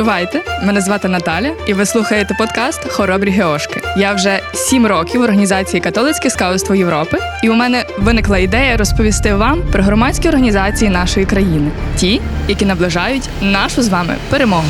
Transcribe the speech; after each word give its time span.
Чувайте, 0.00 0.42
мене 0.62 0.80
звати 0.80 1.08
Наталя, 1.08 1.56
і 1.66 1.74
ви 1.74 1.86
слухаєте 1.86 2.34
подкаст 2.38 2.92
Хоробрі 2.92 3.30
Геошки. 3.30 3.82
Я 3.96 4.12
вже 4.14 4.40
сім 4.54 4.86
років 4.86 5.20
в 5.20 5.24
організації 5.24 5.80
Католицьке 5.80 6.30
скаутство 6.30 6.74
Європи, 6.74 7.18
і 7.42 7.50
у 7.50 7.54
мене 7.54 7.84
виникла 7.98 8.38
ідея 8.38 8.76
розповісти 8.76 9.34
вам 9.34 9.62
про 9.72 9.82
громадські 9.82 10.28
організації 10.28 10.90
нашої 10.90 11.26
країни, 11.26 11.70
ті, 11.96 12.20
які 12.48 12.64
наближають 12.64 13.28
нашу 13.42 13.82
з 13.82 13.88
вами 13.88 14.16
перемогу. 14.30 14.64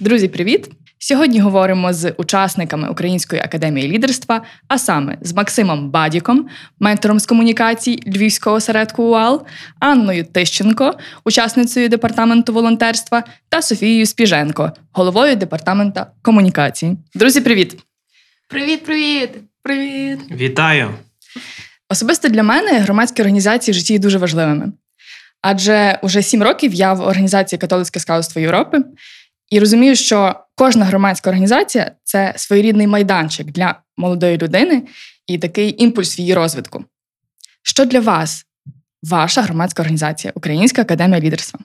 Друзі, 0.00 0.28
привіт! 0.28 0.70
Сьогодні 0.98 1.40
говоримо 1.40 1.92
з 1.92 2.10
учасниками 2.16 2.88
Української 2.88 3.42
академії 3.42 3.88
лідерства, 3.88 4.42
а 4.68 4.78
саме 4.78 5.18
з 5.20 5.32
Максимом 5.32 5.90
Бадіком, 5.90 6.48
ментором 6.80 7.20
з 7.20 7.26
комунікацій 7.26 8.02
Львівського 8.06 8.56
осередку 8.56 9.02
УАЛ, 9.02 9.46
Анною 9.80 10.24
Тищенко, 10.24 10.94
учасницею 11.24 11.88
департаменту 11.88 12.52
волонтерства, 12.52 13.24
та 13.48 13.62
Софією 13.62 14.06
Спіженко, 14.06 14.72
головою 14.92 15.36
департамента 15.36 16.06
комунікації. 16.22 16.96
Друзі, 17.14 17.40
привіт! 17.40 17.76
Привіт, 18.48 18.84
привіт! 18.84 19.30
Привіт! 19.62 20.18
Вітаю! 20.30 20.90
Особисто 21.88 22.28
для 22.28 22.42
мене 22.42 22.78
громадські 22.78 23.22
організації 23.22 23.72
в 23.72 23.76
житті 23.76 23.98
дуже 23.98 24.18
важливими. 24.18 24.72
Адже 25.42 25.98
уже 26.02 26.22
сім 26.22 26.42
років 26.42 26.74
я 26.74 26.92
в 26.92 27.00
організації 27.00 27.58
Католицьке 27.58 28.00
скаутство 28.00 28.40
Європи. 28.40 28.78
І 29.50 29.60
розумію, 29.60 29.96
що 29.96 30.34
кожна 30.54 30.84
громадська 30.84 31.30
організація 31.30 31.92
це 32.04 32.34
своєрідний 32.36 32.86
майданчик 32.86 33.46
для 33.46 33.80
молодої 33.96 34.38
людини 34.38 34.82
і 35.26 35.38
такий 35.38 35.82
імпульс 35.82 36.18
в 36.18 36.20
її 36.20 36.34
розвитку. 36.34 36.84
Що 37.62 37.84
для 37.84 38.00
вас 38.00 38.44
ваша 39.02 39.42
громадська 39.42 39.82
організація 39.82 40.32
Українська 40.36 40.82
академія 40.82 41.20
лідерства? 41.20 41.60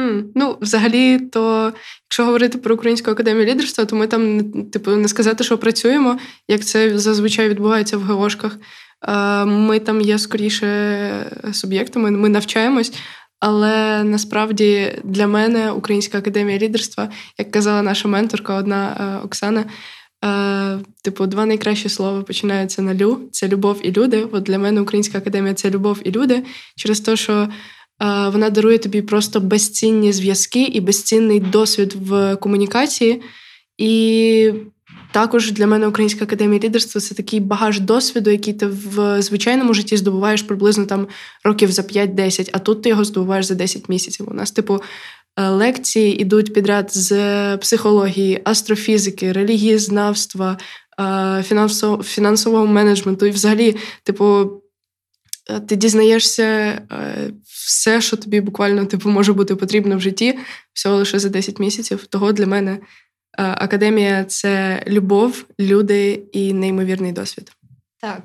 Mm, 0.00 0.22
ну, 0.34 0.58
взагалі, 0.60 1.18
то 1.18 1.72
якщо 2.10 2.24
говорити 2.24 2.58
про 2.58 2.74
Українську 2.74 3.10
академію 3.10 3.46
лідерства, 3.46 3.84
то 3.84 3.96
ми 3.96 4.06
там, 4.06 4.52
типу, 4.70 4.90
не 4.90 5.08
сказати, 5.08 5.44
що 5.44 5.58
працюємо, 5.58 6.18
як 6.48 6.64
це 6.64 6.98
зазвичай 6.98 7.48
відбувається 7.48 7.96
в 7.96 8.02
ГОшках. 8.02 8.58
Ми 9.46 9.78
там 9.78 10.00
є 10.00 10.18
скоріше 10.18 11.30
суб'єктами, 11.52 12.10
ми 12.10 12.28
навчаємось, 12.28 12.92
але 13.40 14.04
насправді 14.04 14.92
для 15.04 15.26
мене 15.26 15.70
Українська 15.70 16.18
академія 16.18 16.58
лідерства, 16.58 17.08
як 17.38 17.50
казала 17.50 17.82
наша 17.82 18.08
менторка, 18.08 18.54
одна 18.54 18.96
е, 19.00 19.24
Оксана. 19.24 19.64
Е, 20.24 20.78
типу, 21.02 21.26
два 21.26 21.46
найкращі 21.46 21.88
слова 21.88 22.22
починаються 22.22 22.82
на 22.82 22.94
лю. 22.94 23.20
Це 23.32 23.48
любов 23.48 23.80
і 23.82 23.92
люди. 23.92 24.26
От 24.32 24.42
для 24.42 24.58
мене 24.58 24.80
Українська 24.80 25.18
академія 25.18 25.54
це 25.54 25.70
любов 25.70 26.00
і 26.04 26.10
люди, 26.10 26.44
через 26.76 27.00
те, 27.00 27.16
що 27.16 27.32
е, 27.32 27.48
вона 28.28 28.50
дарує 28.50 28.78
тобі 28.78 29.02
просто 29.02 29.40
безцінні 29.40 30.12
зв'язки 30.12 30.62
і 30.62 30.80
безцінний 30.80 31.40
досвід 31.40 31.94
в 32.00 32.36
комунікації. 32.36 33.22
І 33.78 34.52
також 35.12 35.52
для 35.52 35.66
мене 35.66 35.86
Українська 35.86 36.24
академія 36.24 36.60
лідерства 36.64 37.00
це 37.00 37.14
такий 37.14 37.40
багаж 37.40 37.80
досвіду, 37.80 38.30
який 38.30 38.54
ти 38.54 38.66
в 38.66 39.22
звичайному 39.22 39.74
житті 39.74 39.96
здобуваєш 39.96 40.42
приблизно 40.42 40.86
там 40.86 41.06
років 41.44 41.72
за 41.72 41.82
5-10, 41.82 42.50
а 42.52 42.58
тут 42.58 42.82
ти 42.82 42.88
його 42.88 43.04
здобуваєш 43.04 43.46
за 43.46 43.54
10 43.54 43.88
місяців. 43.88 44.26
У 44.30 44.34
нас, 44.34 44.50
типу, 44.50 44.82
е, 45.36 45.48
лекції 45.48 46.20
йдуть 46.20 46.54
підряд 46.54 46.94
з 46.94 47.56
психології, 47.56 48.40
астрофізики, 48.44 49.32
релігієзнавства, 49.32 50.58
е, 51.00 51.44
фінансового 52.02 52.66
менеджменту. 52.66 53.26
І 53.26 53.30
взагалі, 53.30 53.76
типу, 54.02 54.50
е, 55.50 55.60
ти 55.60 55.76
дізнаєшся 55.76 56.80
все, 57.44 58.00
що 58.00 58.16
тобі 58.16 58.40
буквально 58.40 58.86
типу, 58.86 59.10
може 59.10 59.32
бути 59.32 59.56
потрібно 59.56 59.96
в 59.96 60.00
житті, 60.00 60.38
всього 60.72 60.96
лише 60.96 61.18
за 61.18 61.28
10 61.28 61.58
місяців. 61.58 62.06
Того 62.06 62.32
для 62.32 62.46
мене. 62.46 62.78
Академія 63.42 64.24
це 64.24 64.82
любов, 64.86 65.44
люди 65.60 66.22
і 66.32 66.52
неймовірний 66.52 67.12
досвід. 67.12 67.52
Так, 68.00 68.22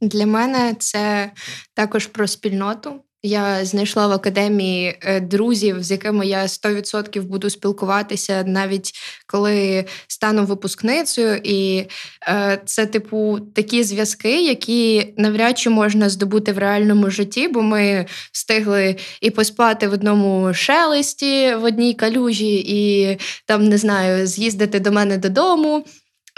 для 0.00 0.26
мене 0.26 0.74
це 0.78 1.30
також 1.74 2.06
про 2.06 2.26
спільноту. 2.26 3.00
Я 3.26 3.64
знайшла 3.64 4.06
в 4.06 4.12
академії 4.12 4.98
е, 5.00 5.20
друзів, 5.20 5.82
з 5.82 5.90
якими 5.90 6.26
я 6.26 6.42
100% 6.42 7.22
буду 7.22 7.50
спілкуватися, 7.50 8.44
навіть 8.46 8.92
коли 9.26 9.84
стану 10.08 10.44
випускницею. 10.44 11.40
І 11.44 11.84
е, 12.28 12.62
це, 12.66 12.86
типу, 12.86 13.38
такі 13.54 13.84
зв'язки, 13.84 14.42
які 14.42 15.14
навряд 15.16 15.58
чи 15.58 15.70
можна 15.70 16.08
здобути 16.08 16.52
в 16.52 16.58
реальному 16.58 17.10
житті, 17.10 17.48
бо 17.48 17.62
ми 17.62 18.06
встигли 18.32 18.96
і 19.20 19.30
поспати 19.30 19.88
в 19.88 19.92
одному 19.92 20.54
шелесті, 20.54 21.54
в 21.54 21.64
одній 21.64 21.94
калюжі, 21.94 22.64
і 22.66 23.18
там 23.46 23.68
не 23.68 23.78
знаю, 23.78 24.26
з'їздити 24.26 24.80
до 24.80 24.92
мене 24.92 25.18
додому. 25.18 25.84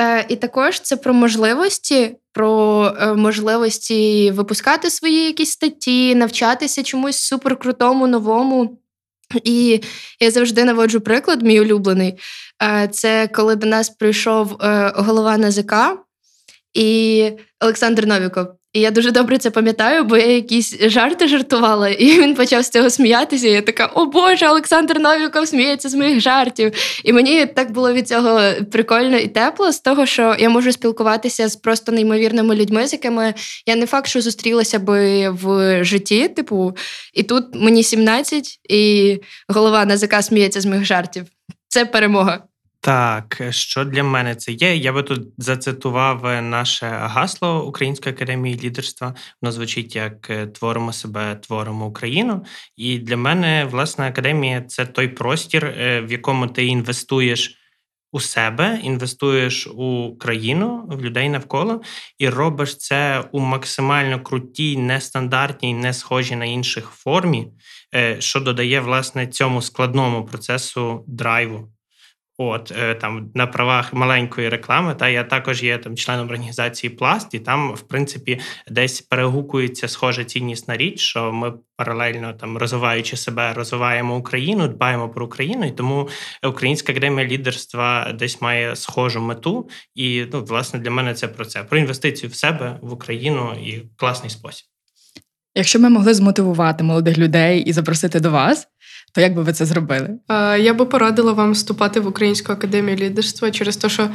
Е, 0.01 0.27
І 0.29 0.37
також 0.37 0.81
це 0.81 0.97
про 0.97 1.15
можливості, 1.15 2.17
про 2.33 2.85
е, 3.01 3.15
можливості 3.15 4.31
випускати 4.31 4.91
свої 4.91 5.25
якісь 5.25 5.51
статті, 5.51 6.15
навчатися 6.15 6.83
чомусь 6.83 7.19
суперкрутому, 7.19 8.07
новому. 8.07 8.79
І 9.45 9.81
я 10.21 10.31
завжди 10.31 10.65
наводжу 10.65 10.99
приклад, 10.99 11.43
мій 11.43 11.61
улюблений. 11.61 12.15
Е, 12.63 12.89
Це 12.89 13.29
коли 13.29 13.57
до 13.57 13.67
нас 13.67 13.91
прийшов 13.91 14.57
голова 14.95 15.39
НАЗК 15.39 15.75
і 16.75 17.31
Олександр 17.61 18.07
Новіков. 18.07 18.47
І 18.77 18.81
я 18.81 18.91
дуже 18.91 19.11
добре 19.11 19.39
це 19.39 19.51
пам'ятаю, 19.51 20.05
бо 20.05 20.17
я 20.17 20.27
якісь 20.27 20.77
жарти 20.81 21.29
жартувала, 21.29 21.89
і 21.89 22.21
він 22.21 22.35
почав 22.35 22.63
з 22.63 22.69
цього 22.69 22.91
сміятися. 22.91 23.49
І 23.49 23.51
я 23.51 23.63
така: 23.63 23.87
О 23.87 24.07
Боже, 24.07 24.49
Олександр 24.49 24.99
Новіков 24.99 25.49
сміється 25.49 25.89
з 25.89 25.95
моїх 25.95 26.21
жартів. 26.21 26.73
І 27.05 27.13
мені 27.13 27.47
так 27.47 27.73
було 27.73 27.93
від 27.93 28.09
цього 28.09 28.41
прикольно 28.73 29.17
і 29.19 29.29
тепло, 29.29 29.73
з 29.73 29.81
того, 29.81 30.07
що 30.07 30.37
я 30.39 30.49
можу 30.49 30.73
спілкуватися 30.73 31.49
з 31.49 31.57
просто 31.57 31.93
неймовірними 31.93 32.55
людьми, 32.55 32.87
з 32.87 32.93
якими 32.93 33.35
я 33.67 33.77
не 33.77 33.87
факт, 33.87 34.07
що 34.07 34.21
зустрілася 34.21 34.79
би 34.79 35.29
в 35.31 35.85
житті. 35.85 36.29
Типу, 36.29 36.77
і 37.15 37.23
тут 37.23 37.45
мені 37.55 37.83
17, 37.83 38.59
і 38.69 39.17
голова 39.49 39.85
НАЗК 39.85 40.23
сміється 40.23 40.61
з 40.61 40.67
моїх 40.67 40.85
жартів. 40.85 41.25
Це 41.69 41.85
перемога. 41.85 42.43
Так, 42.87 43.43
що 43.51 43.85
для 43.85 44.05
мене 44.05 44.35
це 44.35 44.53
є? 44.53 44.77
Я 44.77 44.93
би 44.93 45.03
тут 45.03 45.23
зацитував 45.39 46.27
е, 46.27 46.43
наше 46.43 46.87
гасло 46.87 47.67
Української 47.67 48.15
академії 48.15 48.61
лідерства. 48.65 49.15
Воно 49.43 49.53
звучить 49.53 49.97
як 49.97 50.31
е, 50.31 50.47
творимо 50.47 50.93
себе, 50.93 51.35
творимо 51.35 51.87
Україну. 51.87 52.45
І 52.77 52.99
для 52.99 53.17
мене, 53.17 53.69
власне, 53.71 54.09
академія 54.09 54.61
це 54.61 54.87
той 54.87 55.09
простір, 55.09 55.65
е, 55.65 56.01
в 56.01 56.13
якому 56.13 56.47
ти 56.47 56.67
інвестуєш 56.67 57.59
у 58.13 58.21
себе, 58.21 58.81
інвестуєш 58.83 59.67
у 59.67 60.17
країну, 60.19 60.85
в 60.89 61.01
людей 61.05 61.29
навколо, 61.29 61.81
і 62.19 62.29
робиш 62.29 62.77
це 62.77 63.25
у 63.33 63.41
максимально 63.41 64.21
крутій, 64.21 64.77
нестандартній, 64.77 65.75
не 65.75 65.93
схожій 65.93 66.37
на 66.37 66.45
інших 66.45 66.89
формі, 66.89 67.49
що 68.19 68.41
додає 68.41 68.81
власне 68.81 69.27
цьому 69.27 69.63
складному 69.63 70.25
процесу 70.25 71.05
драйву. 71.07 71.76
От 72.39 72.73
е, 72.79 72.95
там 72.95 73.31
на 73.35 73.47
правах 73.47 73.95
маленької 73.95 74.49
реклами, 74.49 74.95
та 74.95 75.09
я 75.09 75.25
також 75.25 75.63
є 75.63 75.79
там 75.79 75.97
членом 75.97 76.27
організації 76.27 76.91
Пласт, 76.91 77.35
і 77.35 77.39
там, 77.39 77.75
в 77.75 77.81
принципі, 77.81 78.41
десь 78.71 79.01
перегукується 79.01 79.89
схожа 79.89 80.25
ціннісна 80.25 80.77
річ, 80.77 81.01
що 81.01 81.33
ми 81.33 81.53
паралельно 81.77 82.33
там 82.33 82.59
розвиваючи 82.59 83.17
себе, 83.17 83.53
розвиваємо 83.53 84.17
Україну, 84.17 84.69
дбаємо 84.69 85.09
про 85.09 85.27
Україну, 85.27 85.67
і 85.67 85.71
тому 85.71 86.09
Українська 86.43 86.93
академія 86.93 87.29
лідерства 87.29 88.13
десь 88.13 88.43
має 88.43 88.77
схожу 88.77 89.21
мету. 89.21 89.69
І 89.95 90.25
ну, 90.33 90.45
власне 90.45 90.81
для 90.81 90.91
мене 90.91 91.15
це 91.15 91.29
про 91.29 91.45
це 91.45 91.65
про 91.65 91.79
інвестицію 91.79 92.31
в 92.31 92.35
себе 92.35 92.79
в 92.83 92.93
Україну 92.93 93.53
і 93.65 93.83
класний 93.97 94.31
спосіб. 94.31 94.67
Якщо 95.55 95.81
ми 95.81 95.91
могли 95.91 96.15
змотивувати 96.15 96.85
молодих 96.85 97.19
людей 97.19 97.61
і 97.61 97.73
запросити 97.73 98.21
до 98.21 98.31
вас, 98.31 98.69
то 99.17 99.23
як 99.23 99.35
би 99.35 99.43
ви 99.43 99.53
це 99.53 99.65
зробили? 99.65 100.09
Я 100.61 100.75
би 100.75 100.85
порадила 100.85 101.33
вам 101.33 101.53
вступати 101.53 102.01
в 102.01 102.07
Українську 102.07 102.53
академію 102.53 102.97
лідерства 102.97 103.51
через 103.51 103.77
те, 103.77 103.89
що 103.89 104.09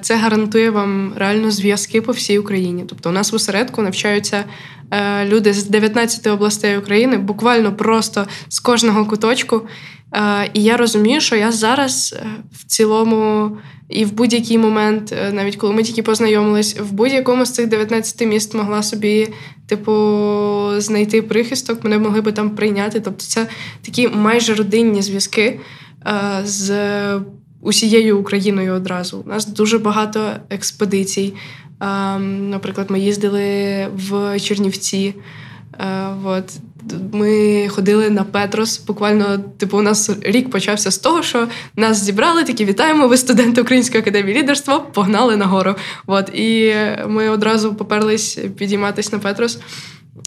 це 0.00 0.16
гарантує 0.16 0.70
вам 0.70 1.12
реально 1.16 1.50
зв'язки 1.50 2.00
по 2.02 2.12
всій 2.12 2.38
Україні. 2.38 2.84
Тобто, 2.88 3.08
у 3.08 3.12
нас 3.12 3.32
в 3.32 3.34
осередку 3.34 3.82
навчаються 3.82 4.36
е, 4.36 4.44
люди 5.24 5.52
з 5.52 5.64
19 5.64 6.26
областей 6.26 6.78
України, 6.78 7.16
буквально 7.16 7.76
просто 7.76 8.26
з 8.48 8.60
кожного 8.60 9.06
куточку. 9.06 9.62
І 10.52 10.62
я 10.62 10.76
розумію, 10.76 11.20
що 11.20 11.36
я 11.36 11.52
зараз 11.52 12.14
е, 12.18 12.26
в 12.52 12.64
цілому 12.64 13.50
і 13.88 14.04
в 14.04 14.12
будь-який 14.12 14.58
момент, 14.58 15.12
е, 15.12 15.32
навіть 15.32 15.56
коли 15.56 15.74
ми 15.74 15.82
тільки 15.82 16.02
познайомились, 16.02 16.76
в 16.80 16.92
будь-якому 16.92 17.44
з 17.44 17.50
цих 17.50 17.68
19 17.68 18.28
міст 18.28 18.54
могла 18.54 18.82
собі, 18.82 19.28
типу, 19.66 19.92
знайти 20.78 21.22
прихисток, 21.22 21.84
мене 21.84 21.98
могли 21.98 22.20
би 22.20 22.32
там 22.32 22.50
прийняти. 22.50 23.00
Тобто, 23.00 23.24
це 23.24 23.46
такі 23.82 24.08
майже 24.08 24.54
родинні 24.54 25.02
зв'язки 25.02 25.60
е, 26.06 26.40
з 26.44 26.70
усією 27.60 28.18
Україною 28.18 28.74
одразу. 28.74 29.22
У 29.26 29.28
нас 29.28 29.46
дуже 29.46 29.78
багато 29.78 30.30
експедицій. 30.50 31.34
Наприклад, 31.80 32.90
ми 32.90 33.00
їздили 33.00 33.88
в 33.94 34.40
Чернівці. 34.40 35.14
От. 36.24 36.44
ми 37.12 37.68
ходили 37.68 38.10
на 38.10 38.24
Петрос. 38.24 38.78
Буквально, 38.86 39.38
типу, 39.38 39.78
у 39.78 39.82
нас 39.82 40.10
рік 40.22 40.50
почався 40.50 40.90
з 40.90 40.98
того, 40.98 41.22
що 41.22 41.48
нас 41.76 42.04
зібрали, 42.04 42.44
такі 42.44 42.64
вітаємо, 42.64 43.08
ви 43.08 43.16
студенти 43.16 43.60
Української 43.60 44.02
академії 44.02 44.38
лідерства, 44.38 44.78
погнали 44.78 45.36
нагору. 45.36 45.74
От 46.06 46.28
і 46.28 46.74
ми 47.06 47.28
одразу 47.28 47.74
поперлись 47.74 48.38
підійматись 48.56 49.12
на 49.12 49.18
Петрос. 49.18 49.58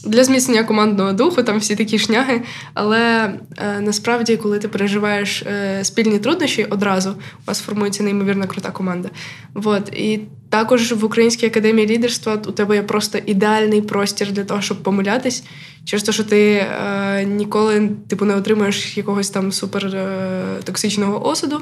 Для 0.03 0.23
зміцнення 0.23 0.63
командного 0.63 1.13
духу, 1.13 1.43
там 1.43 1.59
всі 1.59 1.75
такі 1.75 1.99
шняги. 1.99 2.41
Але 2.73 3.33
е, 3.57 3.79
насправді, 3.79 4.37
коли 4.37 4.59
ти 4.59 4.67
переживаєш 4.67 5.41
е, 5.41 5.79
спільні 5.83 6.19
труднощі, 6.19 6.63
одразу 6.63 7.09
у 7.09 7.13
вас 7.47 7.59
формується 7.59 8.03
неймовірно 8.03 8.47
крута 8.47 8.71
команда. 8.71 9.09
От. 9.53 9.89
І 9.89 10.19
також 10.49 10.91
в 10.91 11.05
Українській 11.05 11.45
академії 11.45 11.87
лідерства 11.87 12.33
у 12.33 12.51
тебе 12.51 12.75
є 12.75 12.83
просто 12.83 13.17
ідеальний 13.25 13.81
простір 13.81 14.31
для 14.31 14.43
того, 14.43 14.61
щоб 14.61 14.83
помилятись, 14.83 15.43
через 15.85 16.03
те, 16.03 16.11
що 16.11 16.23
ти 16.23 16.51
е, 16.53 17.25
ніколи 17.25 17.89
типу, 18.07 18.25
не 18.25 18.35
отримуєш 18.35 18.97
якогось 18.97 19.29
там 19.29 19.51
супер 19.51 19.85
е, 19.85 20.43
токсичного 20.63 21.27
осуду. 21.27 21.61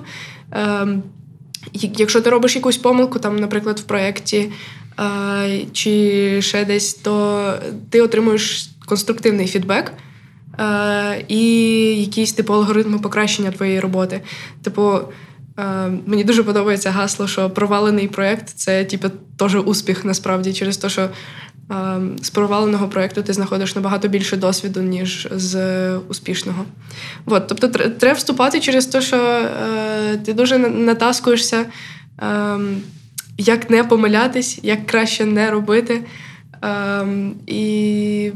Е, 0.53 0.87
Якщо 1.73 2.21
ти 2.21 2.29
робиш 2.29 2.55
якусь 2.55 2.77
помилку, 2.77 3.19
там, 3.19 3.39
наприклад, 3.39 3.79
в 3.79 3.83
проєкті 3.83 4.51
чи 5.71 6.41
ще 6.41 6.65
десь, 6.65 6.93
то 6.93 7.53
ти 7.89 8.01
отримуєш 8.01 8.69
конструктивний 8.85 9.47
фідбек 9.47 9.93
і 11.27 11.43
якісь 11.99 12.33
типу 12.33 12.53
алгоритми 12.53 12.99
покращення 12.99 13.51
твоєї 13.51 13.79
роботи. 13.79 14.21
Типу, 14.63 14.99
мені 16.05 16.23
дуже 16.23 16.43
подобається 16.43 16.91
гасло, 16.91 17.27
що 17.27 17.49
провалений 17.49 18.07
проєкт 18.07 18.49
це 18.49 18.85
типу, 18.85 19.07
теж 19.37 19.55
успіх 19.55 20.05
насправді 20.05 20.53
через 20.53 20.77
те, 20.77 20.89
що 20.89 21.09
з 22.21 22.29
проваленого 22.29 22.87
проєкту 22.87 23.23
ти 23.23 23.33
знаходиш 23.33 23.75
набагато 23.75 24.07
більше 24.07 24.37
досвіду, 24.37 24.81
ніж 24.81 25.27
з 25.31 25.97
успішного. 25.97 26.65
От, 27.25 27.47
тобто, 27.47 27.67
треба 27.67 28.17
вступати 28.17 28.59
через 28.59 28.85
те, 28.85 29.01
що 29.01 29.17
е, 29.17 30.17
ти 30.25 30.33
дуже 30.33 30.57
натаскуєшся, 30.57 31.65
е, 32.21 32.59
як 33.37 33.69
не 33.69 33.83
помилятись, 33.83 34.59
як 34.63 34.85
краще 34.85 35.25
не 35.25 35.51
робити. 35.51 36.01
Е, 36.63 37.07
і 37.47 38.31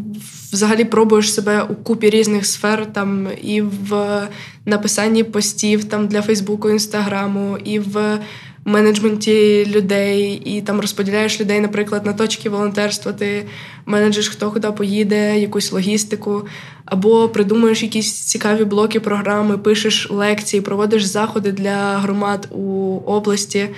взагалі 0.51 0.83
пробуєш 0.85 1.33
себе 1.33 1.63
у 1.63 1.75
купі 1.75 2.09
різних 2.09 2.45
сфер, 2.45 2.93
там 2.93 3.27
і 3.43 3.61
в 3.61 4.21
написанні 4.65 5.23
постів 5.23 5.83
там 5.83 6.07
для 6.07 6.21
Фейсбуку, 6.21 6.69
Інстаграму, 6.69 7.57
і 7.57 7.79
в 7.79 8.19
менеджменті 8.65 9.65
людей, 9.65 10.41
і 10.45 10.61
там 10.61 10.81
розподіляєш 10.81 11.41
людей, 11.41 11.59
наприклад, 11.59 12.05
на 12.05 12.13
точки 12.13 12.49
волонтерства. 12.49 13.13
Ти 13.13 13.45
менеджиш, 13.85 14.29
хто 14.29 14.51
куди 14.51 14.71
поїде, 14.71 15.39
якусь 15.39 15.71
логістику, 15.71 16.47
або 16.85 17.29
придумуєш 17.29 17.83
якісь 17.83 18.21
цікаві 18.21 18.63
блоки 18.63 18.99
програми, 18.99 19.57
пишеш 19.57 20.09
лекції, 20.11 20.61
проводиш 20.61 21.03
заходи 21.03 21.51
для 21.51 21.97
громад 21.97 22.47
у 22.51 22.97
області. 23.05 23.69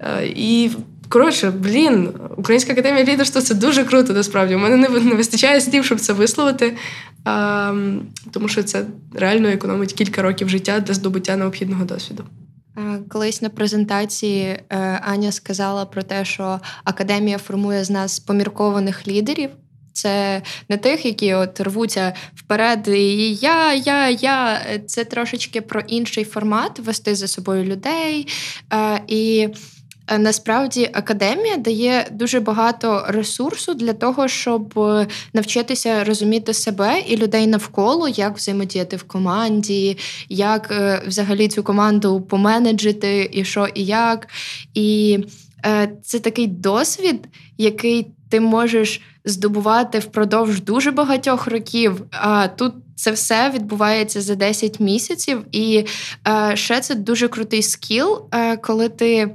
Е, 0.00 0.26
і 0.26 0.70
коротше, 1.08 1.50
блін, 1.50 2.12
Українська 2.36 2.72
академія 2.72 3.04
лідерства 3.04 3.42
це 3.42 3.54
дуже 3.54 3.84
круто, 3.84 4.12
насправді. 4.12 4.54
У 4.54 4.58
мене 4.58 4.88
не 4.88 5.14
вистачає 5.14 5.60
слів, 5.60 5.84
щоб 5.84 6.00
це 6.00 6.12
висловити, 6.12 6.76
тому 8.30 8.48
що 8.48 8.62
це 8.62 8.84
реально 9.14 9.48
економить 9.48 9.92
кілька 9.92 10.22
років 10.22 10.48
життя 10.48 10.80
для 10.80 10.94
здобуття 10.94 11.36
необхідного 11.36 11.84
досвіду. 11.84 12.24
Колись 13.08 13.42
на 13.42 13.48
презентації 13.48 14.44
е, 14.44 14.66
Аня 15.02 15.32
сказала 15.32 15.84
про 15.84 16.02
те, 16.02 16.24
що 16.24 16.60
академія 16.84 17.38
формує 17.38 17.84
з 17.84 17.90
нас 17.90 18.20
поміркованих 18.20 19.08
лідерів. 19.08 19.50
Це 19.92 20.42
не 20.68 20.76
тих, 20.76 21.06
які 21.06 21.34
от 21.34 21.60
рвуться 21.60 22.14
вперед, 22.34 22.88
і 22.88 23.34
я, 23.34 23.74
я, 23.74 24.08
я. 24.08 24.60
Це 24.86 25.04
трошечки 25.04 25.60
про 25.60 25.80
інший 25.80 26.24
формат 26.24 26.78
вести 26.78 27.14
за 27.14 27.28
собою 27.28 27.64
людей. 27.64 28.28
Е, 28.72 29.02
і 29.06 29.48
Е, 29.48 29.50
насправді 30.18 30.90
академія 30.92 31.56
дає 31.56 32.06
дуже 32.10 32.40
багато 32.40 33.04
ресурсу 33.08 33.74
для 33.74 33.92
того, 33.92 34.28
щоб 34.28 34.78
е, 34.78 35.06
навчитися 35.32 36.04
розуміти 36.04 36.54
себе 36.54 37.00
і 37.06 37.16
людей 37.16 37.46
навколо, 37.46 38.08
як 38.08 38.36
взаємодіяти 38.36 38.96
в 38.96 39.02
команді, 39.02 39.98
як 40.28 40.70
е, 40.70 41.02
взагалі 41.06 41.48
цю 41.48 41.62
команду 41.62 42.20
поменеджити, 42.20 43.30
і 43.32 43.44
що 43.44 43.68
і 43.74 43.84
як. 43.84 44.28
І 44.74 45.18
це 46.02 46.18
такий 46.18 46.46
досвід, 46.46 47.28
який 47.58 48.06
ти 48.28 48.40
можеш 48.40 49.00
здобувати 49.24 49.98
впродовж 49.98 50.62
дуже 50.62 50.90
багатьох 50.90 51.46
років. 51.46 52.02
А 52.10 52.48
тут 52.48 52.74
це 52.96 53.10
все 53.10 53.50
відбувається 53.50 54.20
за 54.20 54.34
10 54.34 54.80
місяців, 54.80 55.44
і 55.52 55.84
ще 56.54 56.80
це 56.80 56.94
дуже 56.94 57.28
крутий 57.28 57.62
скіл, 57.62 58.28
коли 58.62 58.88
ти. 58.88 59.30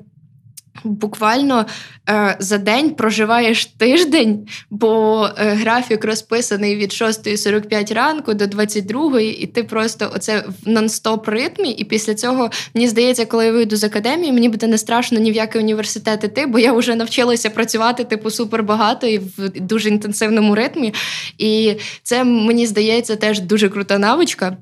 Буквально 0.83 1.65
е, 2.09 2.37
за 2.39 2.57
день 2.57 2.89
проживаєш 2.89 3.65
тиждень, 3.65 4.47
бо 4.69 5.29
е, 5.37 5.49
графік 5.53 6.05
розписаний 6.05 6.75
від 6.75 6.89
6.45 6.89 7.93
ранку 7.93 8.33
до 8.33 8.45
22.00, 8.45 9.19
і 9.19 9.47
ти 9.47 9.63
просто 9.63 10.11
оце 10.15 10.45
в 10.47 10.67
нон-стоп 10.67 11.29
ритмі. 11.29 11.71
І 11.71 11.83
після 11.83 12.13
цього 12.13 12.49
мені 12.73 12.87
здається, 12.87 13.25
коли 13.25 13.45
я 13.45 13.51
вийду 13.51 13.75
з 13.75 13.83
академії, 13.83 14.33
мені 14.33 14.49
буде 14.49 14.67
не 14.67 14.77
страшно 14.77 15.19
ні 15.19 15.31
в 15.31 15.35
який 15.35 15.61
університет 15.61 16.23
іти, 16.23 16.45
бо 16.45 16.59
я 16.59 16.73
вже 16.73 16.95
навчилася 16.95 17.49
працювати 17.49 18.03
типу 18.03 18.29
супер 18.29 18.63
багато 18.63 19.07
і 19.07 19.17
в 19.17 19.49
дуже 19.55 19.89
інтенсивному 19.89 20.55
ритмі. 20.55 20.93
І 21.37 21.75
це 22.03 22.23
мені 22.23 22.67
здається 22.67 23.15
теж 23.15 23.39
дуже 23.39 23.69
крута 23.69 23.97
навичка. 23.97 24.57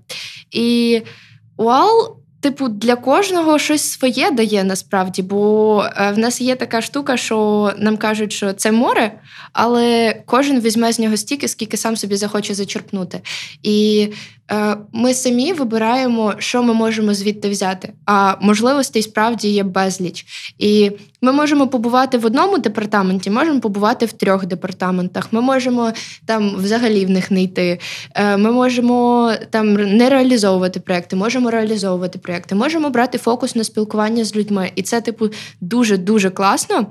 І 0.51 1.01
Уал 1.57 2.20
Типу, 2.41 2.67
для 2.69 2.95
кожного 2.95 3.59
щось 3.59 3.91
своє 3.91 4.31
дає 4.31 4.63
насправді, 4.63 5.21
бо 5.21 5.85
е, 5.97 6.11
в 6.11 6.17
нас 6.17 6.41
є 6.41 6.55
така 6.55 6.81
штука, 6.81 7.17
що 7.17 7.71
нам 7.77 7.97
кажуть, 7.97 8.31
що 8.31 8.53
це 8.53 8.71
море, 8.71 9.11
але 9.53 10.15
кожен 10.25 10.59
візьме 10.59 10.93
з 10.93 10.99
нього 10.99 11.17
стільки, 11.17 11.47
скільки 11.47 11.77
сам 11.77 11.97
собі 11.97 12.15
захоче 12.15 12.53
зачерпнути. 12.53 13.21
І 13.63 14.07
ми 14.93 15.13
самі 15.13 15.53
вибираємо, 15.53 16.33
що 16.37 16.63
ми 16.63 16.73
можемо 16.73 17.13
звідти 17.13 17.49
взяти. 17.49 17.93
А 18.05 18.35
можливостей 18.41 19.01
справді 19.01 19.49
є 19.49 19.63
безліч. 19.63 20.25
І 20.57 20.91
ми 21.21 21.31
можемо 21.31 21.67
побувати 21.67 22.17
в 22.17 22.25
одному 22.25 22.57
департаменті, 22.57 23.29
можемо 23.29 23.59
побувати 23.59 24.05
в 24.05 24.11
трьох 24.11 24.45
департаментах. 24.45 25.27
Ми 25.33 25.41
можемо 25.41 25.91
там 26.25 26.55
взагалі 26.57 27.05
в 27.05 27.09
них 27.09 27.31
не 27.31 27.43
йти. 27.43 27.79
Е, 28.15 28.37
ми 28.37 28.51
можемо 28.51 29.31
там 29.49 29.73
не 29.73 30.09
реалізовувати 30.09 30.79
проекти, 30.79 31.15
можемо 31.15 31.51
реалізовувати 31.51 32.19
проекти, 32.19 32.55
можемо 32.55 32.89
брати 32.89 33.17
фокус 33.17 33.55
на 33.55 33.63
спілкування 33.63 34.23
з 34.23 34.35
людьми. 34.35 34.71
І 34.75 34.81
це, 34.81 35.01
типу, 35.01 35.29
дуже 35.61 35.97
дуже 35.97 36.29
класно. 36.29 36.87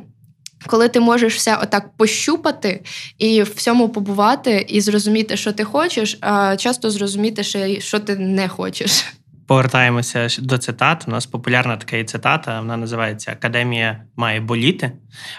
Коли 0.67 0.89
ти 0.89 1.01
можеш 1.01 1.37
все 1.37 1.59
отак 1.63 1.97
пощупати 1.97 2.83
і 3.19 3.43
в 3.43 3.53
всьому 3.57 3.89
побувати, 3.89 4.67
і 4.69 4.81
зрозуміти, 4.81 5.37
що 5.37 5.53
ти 5.53 5.65
хочеш, 5.65 6.19
а 6.21 6.57
часто 6.57 6.91
зрозуміти, 6.91 7.45
що 7.81 8.01
ти 8.01 8.17
не 8.17 8.49
хочеш. 8.49 9.05
Повертаємося 9.51 10.29
до 10.39 10.59
цитат. 10.59 11.05
У 11.09 11.11
нас 11.11 11.27
популярна 11.27 11.77
така 11.77 12.05
цитата. 12.05 12.61
Вона 12.61 12.77
називається 12.77 13.33
Академія 13.33 14.05
має 14.17 14.41
боліти, 14.41 14.93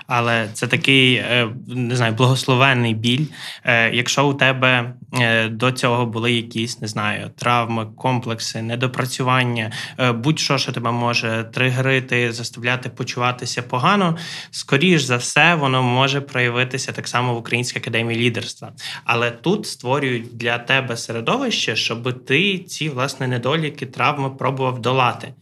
але 0.07 0.49
це 0.53 0.67
такий 0.67 1.15
е, 1.15 1.47
не 1.67 1.95
знаю, 1.95 2.13
благословенний 2.13 2.93
біль. 2.93 3.25
Е, 3.63 3.91
якщо 3.91 4.27
у 4.27 4.33
тебе 4.33 4.93
е, 5.19 5.49
до 5.49 5.71
цього 5.71 6.05
були 6.05 6.31
якісь 6.31 6.81
не 6.81 6.87
знаю, 6.87 7.29
травми, 7.37 7.87
комплекси, 7.97 8.61
недопрацювання, 8.61 9.71
будь-що, 10.15 10.57
що 10.57 10.71
тебе 10.71 10.91
може 10.91 11.49
тригерити, 11.53 12.31
заставляти 12.31 12.89
почуватися 12.89 13.61
погано, 13.61 14.17
скоріш 14.51 15.01
за 15.01 15.17
все, 15.17 15.55
воно 15.55 15.83
може 15.83 16.21
проявитися 16.21 16.91
так 16.91 17.07
само 17.07 17.33
в 17.33 17.37
Українській 17.37 17.79
академії 17.79 18.19
лідерства. 18.19 18.71
Але 19.03 19.31
тут 19.31 19.67
створюють 19.67 20.37
для 20.37 20.57
тебе 20.57 20.97
середовище, 20.97 21.75
щоб 21.75 22.25
ти 22.25 22.59
ці 22.59 22.89
власне 22.89 23.27
недоліки 23.27 23.85
травми 24.01 24.29
пробував 24.29 24.81
долати. 24.81 25.33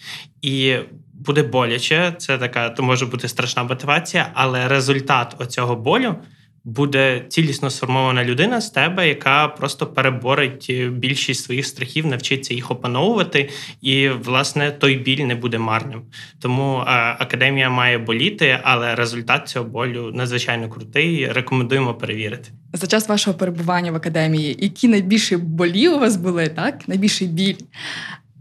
І 0.41 0.75
буде 1.13 1.43
боляче, 1.43 2.13
це 2.17 2.37
така, 2.37 2.69
то 2.69 2.83
може 2.83 3.05
бути 3.05 3.27
страшна 3.27 3.63
мотивація, 3.63 4.31
але 4.33 4.67
результат 4.67 5.35
оцього 5.39 5.75
болю. 5.75 6.15
Буде 6.63 7.25
цілісно 7.29 7.69
сформована 7.69 8.23
людина 8.23 8.61
з 8.61 8.69
тебе, 8.69 9.07
яка 9.07 9.47
просто 9.47 9.87
переборить 9.87 10.71
більшість 10.91 11.43
своїх 11.43 11.65
страхів, 11.65 12.05
навчиться 12.05 12.53
їх 12.53 12.71
опановувати, 12.71 13.49
і 13.81 14.09
власне 14.09 14.71
той 14.71 14.95
біль 14.95 15.25
не 15.25 15.35
буде 15.35 15.57
марним. 15.57 16.01
Тому 16.41 16.83
а, 16.85 17.15
академія 17.19 17.69
має 17.69 17.97
боліти, 17.97 18.59
але 18.63 18.95
результат 18.95 19.47
цього 19.47 19.65
болю 19.65 20.11
надзвичайно 20.13 20.69
крутий. 20.69 21.31
Рекомендуємо 21.31 21.93
перевірити 21.93 22.49
за 22.73 22.87
час 22.87 23.09
вашого 23.09 23.37
перебування 23.37 23.91
в 23.91 23.95
академії. 23.95 24.57
Які 24.59 24.87
найбільші 24.87 25.37
болі 25.37 25.87
у 25.87 25.99
вас 25.99 26.15
були, 26.15 26.47
так 26.47 26.87
найбільший 26.87 27.27
біль 27.27 27.55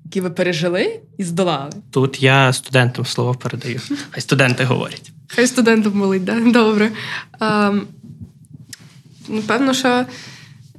які 0.09 0.21
ви 0.21 0.31
пережили 0.31 1.01
і 1.19 1.25
здолали? 1.25 1.73
Тут 1.91 2.23
я 2.23 2.53
студентам 2.53 3.07
слово 3.07 3.35
передаю. 3.35 3.81
Хай 4.11 4.21
студенти 4.21 4.65
говорять. 4.65 5.13
Хай 5.29 5.47
студентам 5.47 5.93
болить, 5.93 6.25
да? 6.25 6.41
добре. 6.41 6.91
Ем, 7.41 7.87
Напевно, 9.29 9.75
що 9.75 10.05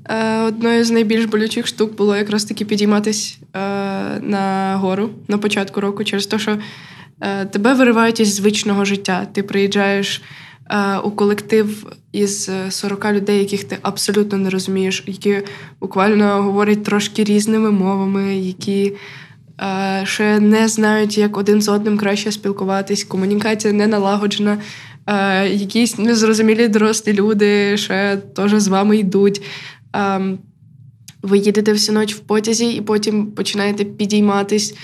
е, 0.06 0.38
одною 0.38 0.86
з 0.86 0.92
найбільш 0.92 1.26
болючих 1.26 1.68
штук 1.68 1.96
було 1.96 2.16
якраз 2.16 2.46
таки 2.46 2.66
підійматись 2.66 3.38
е, 3.54 3.60
на 4.20 4.76
гору 4.82 5.10
на 5.28 5.38
початку 5.38 5.82
року, 5.82 6.04
через 6.04 6.28
те, 6.28 6.40
що 6.40 6.58
е, 7.22 7.46
тебе 7.46 7.74
виривають 7.74 8.20
із 8.20 8.36
звичного 8.36 8.86
життя. 8.86 9.28
Ти 9.34 9.44
приїжджаєш 9.44 10.22
у 11.04 11.12
колектив 11.12 11.94
із 12.12 12.52
40 12.70 13.06
людей, 13.12 13.40
яких 13.40 13.64
ти 13.64 13.78
абсолютно 13.82 14.38
не 14.38 14.50
розумієш, 14.50 15.04
які 15.08 15.42
буквально 15.82 16.42
говорять 16.42 16.84
трошки 16.84 17.24
різними 17.24 17.72
мовами, 17.72 18.38
які. 18.38 18.94
Е, 19.62 20.02
ще 20.06 20.40
не 20.40 20.68
знають, 20.68 21.18
як 21.18 21.38
один 21.38 21.62
з 21.62 21.70
одним 21.70 21.98
краще 21.98 22.32
спілкуватись, 22.32 23.04
комунікація 23.04 23.74
не 23.74 23.88
налагоджена, 23.88 24.58
е, 25.08 25.50
якісь 25.50 25.98
незрозумілі 25.98 26.68
дорослі 26.68 27.14
люди 27.14 27.78
ще 27.78 28.18
теж 28.36 28.54
з 28.54 28.68
вами 28.68 28.98
йдуть. 28.98 29.42
Е, 29.96 30.22
ви 31.22 31.38
їдете 31.38 31.74
всю 31.74 32.00
ніч 32.00 32.16
в 32.16 32.20
потязі 32.20 32.74
і 32.74 32.82
потім 32.82 33.32
починаєте 33.32 33.84
підійматись, 33.86 34.76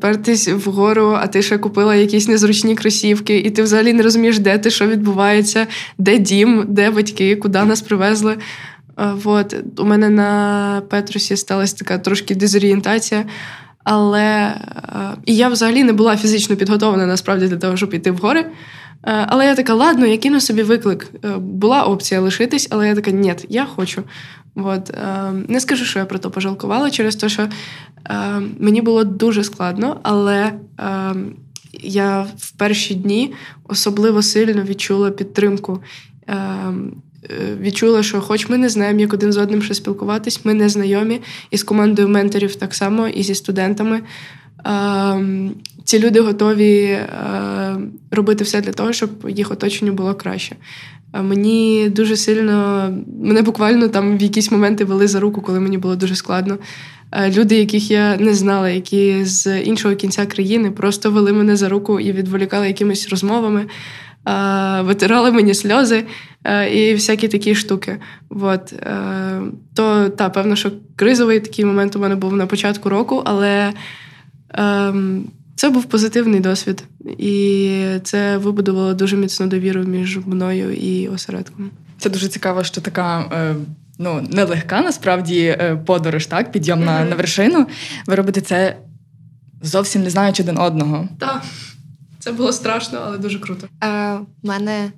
пертись 0.00 0.48
вгору, 0.48 1.16
а 1.20 1.26
ти 1.26 1.42
ще 1.42 1.58
купила 1.58 1.94
якісь 1.94 2.28
незручні 2.28 2.74
кросівки, 2.74 3.38
і 3.38 3.50
ти 3.50 3.62
взагалі 3.62 3.92
не 3.92 4.02
розумієш, 4.02 4.38
де 4.38 4.58
ти, 4.58 4.70
що 4.70 4.86
відбувається, 4.86 5.66
де 5.98 6.18
дім, 6.18 6.64
де 6.68 6.90
батьки, 6.90 7.36
куди 7.36 7.64
нас 7.64 7.80
привезли. 7.80 8.36
Вот. 8.96 9.56
У 9.78 9.84
мене 9.84 10.08
на 10.08 10.82
Петрусі 10.90 11.36
сталася 11.36 11.76
така 11.76 11.98
трошки 11.98 12.34
дезорієнтація. 12.34 13.24
Але 13.84 14.54
і 15.26 15.36
я 15.36 15.48
взагалі 15.48 15.84
не 15.84 15.92
була 15.92 16.16
фізично 16.16 16.56
підготовлена 16.56 17.06
насправді 17.06 17.46
для 17.46 17.56
того, 17.56 17.76
щоб 17.76 17.94
йти 17.94 18.10
в 18.10 18.16
гори. 18.16 18.46
Але 19.02 19.46
я 19.46 19.54
така, 19.54 19.74
ладно, 19.74 20.06
я 20.06 20.18
кину 20.18 20.40
собі 20.40 20.62
виклик. 20.62 21.06
Е, 21.24 21.28
була 21.38 21.82
опція 21.82 22.20
лишитись, 22.20 22.68
але 22.70 22.88
я 22.88 22.94
така, 22.94 23.10
ні, 23.10 23.34
я 23.48 23.64
хочу. 23.64 24.02
От. 24.54 24.96
Не 25.48 25.60
скажу, 25.60 25.84
що 25.84 25.98
я 25.98 26.04
про 26.04 26.18
то 26.18 26.30
пожалкувала 26.30 26.90
через 26.90 27.16
те, 27.16 27.28
що 27.28 27.48
мені 28.58 28.82
було 28.82 29.04
дуже 29.04 29.44
складно, 29.44 30.00
але 30.02 30.52
я 31.82 32.26
в 32.38 32.50
перші 32.50 32.94
дні 32.94 33.32
особливо 33.68 34.22
сильно 34.22 34.62
відчула 34.62 35.10
підтримку. 35.10 35.82
Е, 37.24 37.56
відчула, 37.60 38.02
що, 38.02 38.20
хоч 38.20 38.48
ми 38.48 38.58
не 38.58 38.68
знаємо, 38.68 39.00
як 39.00 39.12
один 39.12 39.32
з 39.32 39.36
одним 39.36 39.62
ще 39.62 39.74
спілкуватись, 39.74 40.44
ми 40.44 40.54
не 40.54 40.68
знайомі 40.68 41.20
і 41.50 41.56
з 41.56 41.62
командою 41.62 42.08
менторів 42.08 42.54
так 42.54 42.74
само, 42.74 43.08
і 43.08 43.22
зі 43.22 43.34
студентами. 43.34 44.00
Ці 45.84 45.98
люди 45.98 46.20
готові 46.20 46.82
е, 46.82 47.06
робити 48.10 48.44
все 48.44 48.60
для 48.60 48.72
того, 48.72 48.92
щоб 48.92 49.10
їх 49.28 49.50
оточенню 49.50 49.92
було 49.92 50.14
краще. 50.14 50.56
Мені 51.12 51.88
дуже 51.88 52.16
сильно, 52.16 52.88
мене 53.22 53.42
буквально 53.42 53.88
там 53.88 54.18
в 54.18 54.22
якісь 54.22 54.50
моменти 54.50 54.84
вели 54.84 55.08
за 55.08 55.20
руку, 55.20 55.40
коли 55.40 55.60
мені 55.60 55.78
було 55.78 55.96
дуже 55.96 56.14
складно. 56.14 56.58
Е, 57.12 57.30
люди, 57.30 57.56
яких 57.56 57.90
я 57.90 58.16
не 58.16 58.34
знала, 58.34 58.70
які 58.70 59.24
з 59.24 59.60
іншого 59.60 59.94
кінця 59.94 60.26
країни 60.26 60.70
просто 60.70 61.10
вели 61.10 61.32
мене 61.32 61.56
за 61.56 61.68
руку 61.68 62.00
і 62.00 62.12
відволікали 62.12 62.66
якимись 62.66 63.08
розмовами 63.08 63.66
витирали 64.80 65.32
мені 65.32 65.54
сльози 65.54 66.04
і 66.72 66.94
всякі 66.94 67.28
такі 67.28 67.54
штуки. 67.54 67.98
От. 68.30 68.74
То, 69.74 70.08
та, 70.08 70.30
певно, 70.30 70.56
що 70.56 70.70
кризовий 70.96 71.40
такий 71.40 71.64
момент 71.64 71.96
у 71.96 71.98
мене 71.98 72.16
був 72.16 72.36
на 72.36 72.46
початку 72.46 72.88
року, 72.88 73.22
але 73.24 73.72
ем, 74.54 75.24
це 75.60 75.70
був 75.70 75.84
позитивний 75.84 76.40
досвід, 76.40 76.84
і 77.18 77.84
це 78.02 78.36
вибудувало 78.36 78.94
дуже 78.94 79.16
міцну 79.16 79.46
довіру 79.46 79.84
між 79.84 80.18
мною 80.26 80.74
і 80.74 81.08
осередком. 81.08 81.70
Це 81.98 82.10
дуже 82.10 82.28
цікаво, 82.28 82.64
що 82.64 82.80
така. 82.80 83.20
Е, 83.20 83.54
ну, 83.98 84.26
нелегка 84.30 84.80
насправді 84.80 85.44
е, 85.44 85.76
подорож, 85.86 86.26
так, 86.26 86.52
підйом 86.52 86.84
на, 86.84 87.04
на 87.04 87.16
вершину. 87.16 87.66
Ви 88.06 88.14
робите 88.14 88.40
це 88.40 88.76
зовсім 89.62 90.02
не 90.02 90.10
знаючи 90.10 90.42
один 90.42 90.58
одного. 90.58 91.08
Так. 91.18 91.42
Це 92.18 92.32
було 92.32 92.52
страшно, 92.52 92.98
але 93.06 93.18
дуже 93.18 93.38
круто. 93.38 93.68
Е, 93.84 94.18
мене 94.42 94.92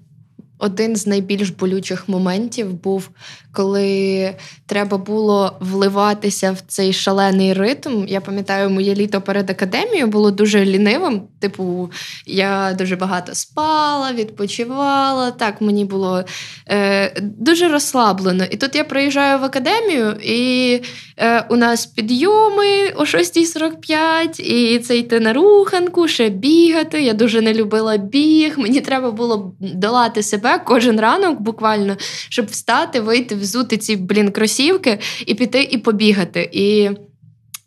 один 0.59 0.97
з 0.97 1.07
найбільш 1.07 1.51
болючих 1.51 2.09
моментів 2.09 2.73
був, 2.75 3.11
коли 3.53 4.35
треба 4.67 4.99
було 4.99 5.57
вливатися 5.61 6.53
в 6.53 6.61
цей 6.69 6.93
шалений 6.93 7.53
ритм. 7.53 8.05
Я 8.09 8.21
пам'ятаю, 8.21 8.71
моє 8.71 8.95
літо 8.95 9.21
перед 9.21 9.51
академією 9.51 10.07
було 10.07 10.31
дуже 10.31 10.65
лінивим. 10.65 11.23
Типу, 11.41 11.91
я 12.27 12.75
дуже 12.79 12.97
багато 12.97 13.35
спала, 13.35 14.13
відпочивала. 14.13 15.31
Так, 15.31 15.61
мені 15.61 15.85
було 15.85 16.25
е, 16.69 17.21
дуже 17.21 17.69
розслаблено. 17.69 18.45
І 18.51 18.57
тут 18.57 18.75
я 18.75 18.85
приїжджаю 18.85 19.39
в 19.39 19.45
академію, 19.45 20.17
і 20.23 20.81
е, 21.17 21.47
у 21.51 21.57
нас 21.57 21.87
підйоми 21.87 22.93
о 22.97 23.03
6.45, 23.03 24.41
і 24.41 24.79
це 24.79 24.97
йти 24.99 25.21
на 25.21 25.33
руханку, 25.33 26.09
ще 26.09 26.29
бігати. 26.29 27.03
Я 27.03 27.13
дуже 27.13 27.41
не 27.41 27.55
любила 27.55 27.97
біг. 27.97 28.59
Мені 28.59 28.81
треба 28.81 29.11
було 29.11 29.55
долати 29.61 30.23
себе 30.23 30.59
кожен 30.65 31.01
ранок, 31.01 31.41
буквально, 31.41 31.97
щоб 32.29 32.47
встати, 32.47 33.01
вийти, 33.01 33.35
взути 33.43 33.77
ці 33.77 33.97
блін 33.97 34.31
кросівки 34.31 34.99
і 35.27 35.35
піти 35.35 35.69
і 35.71 35.79
побігати. 35.79 36.51
І 36.53 36.91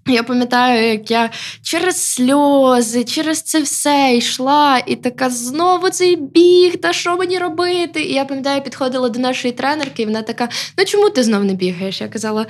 я 0.08 0.24
пам'ятаю, 0.24 0.92
як 0.92 1.12
я 1.12 1.30
через 1.64 2.04
сльози, 2.04 3.04
через 3.04 3.42
це 3.42 3.62
все 3.62 4.16
йшла, 4.18 4.84
і 4.86 4.96
така 4.96 5.30
знову 5.30 5.90
цей 5.90 6.16
біг, 6.16 6.78
та 6.78 6.94
що 6.94 7.18
мені 7.18 7.40
робити? 7.40 8.04
І 8.04 8.14
я 8.14 8.26
пам'ятаю, 8.26 8.62
підходила 8.62 9.10
до 9.10 9.20
нашої 9.20 9.54
тренерки, 9.54 10.04
і 10.04 10.06
вона 10.06 10.22
така: 10.22 10.50
ну 10.78 10.86
чому 10.86 11.10
ти 11.10 11.24
знов 11.24 11.44
не 11.44 11.54
бігаєш? 11.54 12.02
Я 12.02 12.08
казала: 12.08 12.46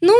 ну, 0.00 0.14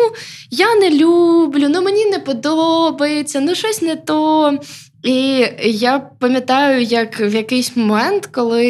я 0.51 0.75
не 0.75 0.91
люблю, 0.91 1.69
ну 1.69 1.83
мені 1.83 2.05
не 2.05 2.19
подобається, 2.19 3.41
ну 3.41 3.55
щось 3.55 3.83
не 3.83 3.97
то. 3.97 4.59
І 5.07 5.49
я 5.63 5.99
пам'ятаю, 5.99 6.83
як 6.83 7.21
в 7.21 7.35
якийсь 7.35 7.77
момент, 7.77 8.27
коли 8.27 8.67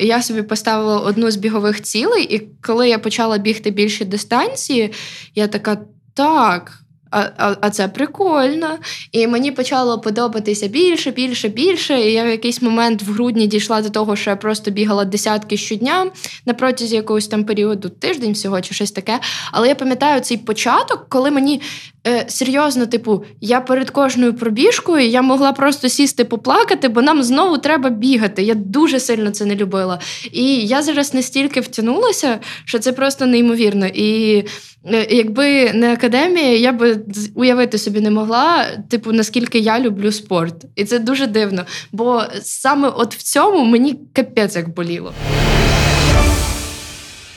я 0.00 0.22
собі 0.22 0.42
поставила 0.42 1.00
одну 1.00 1.30
з 1.30 1.36
бігових 1.36 1.82
цілей, 1.82 2.24
і 2.24 2.48
коли 2.62 2.88
я 2.88 2.98
почала 2.98 3.38
бігти 3.38 3.70
більші 3.70 4.04
дистанції, 4.04 4.92
я 5.34 5.48
така 5.48 5.78
так. 6.14 6.80
А 7.10 7.20
а, 7.36 7.56
а 7.60 7.70
це 7.70 7.88
прикольно. 7.88 8.78
І 9.12 9.26
мені 9.26 9.52
почало 9.52 10.00
подобатися 10.00 10.68
більше, 10.68 11.10
більше, 11.10 11.48
більше. 11.48 12.00
І 12.00 12.12
я 12.12 12.24
в 12.24 12.28
якийсь 12.28 12.62
момент 12.62 13.02
в 13.02 13.12
грудні 13.12 13.46
дійшла 13.46 13.82
до 13.82 13.90
того, 13.90 14.16
що 14.16 14.30
я 14.30 14.36
просто 14.36 14.70
бігала 14.70 15.04
десятки 15.04 15.56
щодня 15.56 16.06
на 16.46 16.54
протязі 16.54 16.96
якогось 16.96 17.28
там 17.28 17.44
періоду, 17.44 17.88
тиждень 17.88 18.32
всього 18.32 18.60
чи 18.60 18.74
щось 18.74 18.92
таке. 18.92 19.20
Але 19.52 19.68
я 19.68 19.74
пам'ятаю 19.74 20.20
цей 20.20 20.36
початок, 20.36 21.06
коли 21.08 21.30
мені 21.30 21.60
е, 22.06 22.24
серйозно, 22.28 22.86
типу, 22.86 23.24
я 23.40 23.60
перед 23.60 23.90
кожною 23.90 24.34
пробіжкою 24.34 25.06
я 25.06 25.22
могла 25.22 25.52
просто 25.52 25.88
сісти 25.88 26.24
поплакати, 26.24 26.88
бо 26.88 27.02
нам 27.02 27.22
знову 27.22 27.58
треба 27.58 27.90
бігати. 27.90 28.42
Я 28.42 28.54
дуже 28.54 29.00
сильно 29.00 29.30
це 29.30 29.44
не 29.44 29.54
любила. 29.54 29.98
І 30.32 30.66
я 30.66 30.82
зараз 30.82 31.14
настільки 31.14 31.60
втягнулася, 31.60 32.38
що 32.64 32.78
це 32.78 32.92
просто 32.92 33.26
неймовірно. 33.26 33.86
І 33.86 34.44
Е, 34.86 35.06
якби 35.10 35.72
не 35.72 35.92
академія, 35.92 36.56
я 36.56 36.72
би 36.72 36.99
уявити 37.34 37.78
собі 37.78 38.00
не 38.00 38.10
могла, 38.10 38.66
типу, 38.88 39.12
наскільки 39.12 39.58
я 39.58 39.80
люблю 39.80 40.12
спорт. 40.12 40.64
І 40.76 40.84
це 40.84 40.98
дуже 40.98 41.26
дивно. 41.26 41.64
Бо 41.92 42.22
саме 42.42 42.88
от 42.88 43.14
в 43.14 43.22
цьому 43.22 43.64
мені 43.64 44.00
капець 44.12 44.56
як 44.56 44.68
боліло. 44.74 45.12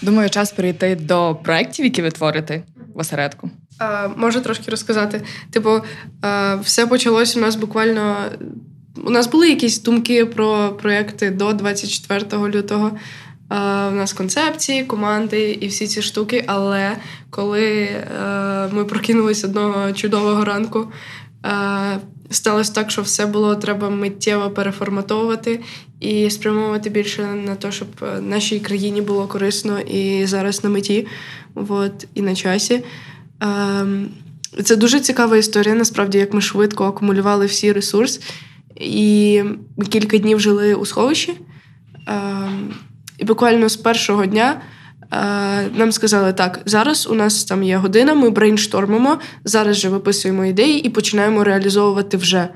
Думаю, 0.01 0.29
час 0.29 0.51
перейти 0.51 0.95
до 0.95 1.37
проєктів, 1.43 1.85
які 1.85 2.01
ви 2.01 2.11
творите 2.11 2.63
в 2.93 2.99
осередку. 2.99 3.49
А, 3.79 4.07
Можу 4.17 4.41
трошки 4.41 4.71
розказати. 4.71 5.21
Типу, 5.51 5.81
а, 6.21 6.55
все 6.55 6.87
почалось 6.87 7.37
у 7.37 7.39
нас 7.39 7.55
буквально. 7.55 8.15
У 9.05 9.09
нас 9.09 9.27
були 9.27 9.49
якісь 9.49 9.81
думки 9.81 10.25
про 10.25 10.77
проекти 10.81 11.29
до 11.29 11.53
24 11.53 12.49
лютого. 12.49 12.91
У 13.53 13.95
нас 13.95 14.13
концепції, 14.13 14.83
команди 14.83 15.57
і 15.61 15.67
всі 15.67 15.87
ці 15.87 16.01
штуки. 16.01 16.43
Але 16.47 16.97
коли 17.29 17.63
е, 17.63 17.99
ми 18.71 18.85
прокинулись 18.85 19.43
одного 19.43 19.91
чудового 19.91 20.45
ранку, 20.45 20.87
е, 21.45 21.99
сталося 22.29 22.73
так, 22.73 22.91
що 22.91 23.01
все 23.01 23.25
було 23.25 23.55
треба 23.55 23.89
миттєво 23.89 24.49
переформатовувати 24.49 25.59
і 25.99 26.29
спрямовувати 26.29 26.89
більше 26.89 27.23
на 27.23 27.55
те, 27.55 27.71
щоб 27.71 27.87
нашій 28.21 28.59
країні 28.59 29.01
було 29.01 29.27
корисно 29.27 29.79
і 29.79 30.25
зараз 30.25 30.63
на 30.63 30.69
меті, 30.69 31.07
от, 31.55 32.07
і 32.13 32.21
на 32.21 32.35
часі. 32.35 32.83
Е, 33.43 33.85
це 34.63 34.75
дуже 34.75 34.99
цікава 34.99 35.37
історія, 35.37 35.75
насправді, 35.75 36.17
як 36.17 36.33
ми 36.33 36.41
швидко 36.41 36.85
акумулювали 36.85 37.45
всі 37.45 37.71
ресурси, 37.71 38.21
і 38.75 39.43
кілька 39.89 40.17
днів 40.17 40.39
жили 40.39 40.73
у 40.73 40.85
сховищі. 40.85 41.33
І 43.23 43.25
буквально 43.25 43.69
з 43.69 43.75
першого 43.75 44.25
дня 44.25 44.61
е, 45.01 45.17
нам 45.75 45.91
сказали, 45.91 46.33
так, 46.33 46.59
зараз 46.65 47.07
у 47.07 47.13
нас 47.13 47.43
там 47.43 47.63
є 47.63 47.77
година, 47.77 48.13
ми 48.13 48.29
брейнштормимо, 48.29 49.17
зараз 49.43 49.77
же 49.77 49.89
виписуємо 49.89 50.45
ідеї 50.45 50.79
і 50.79 50.89
починаємо 50.89 51.43
реалізовувати 51.43 52.17
вже 52.17 52.47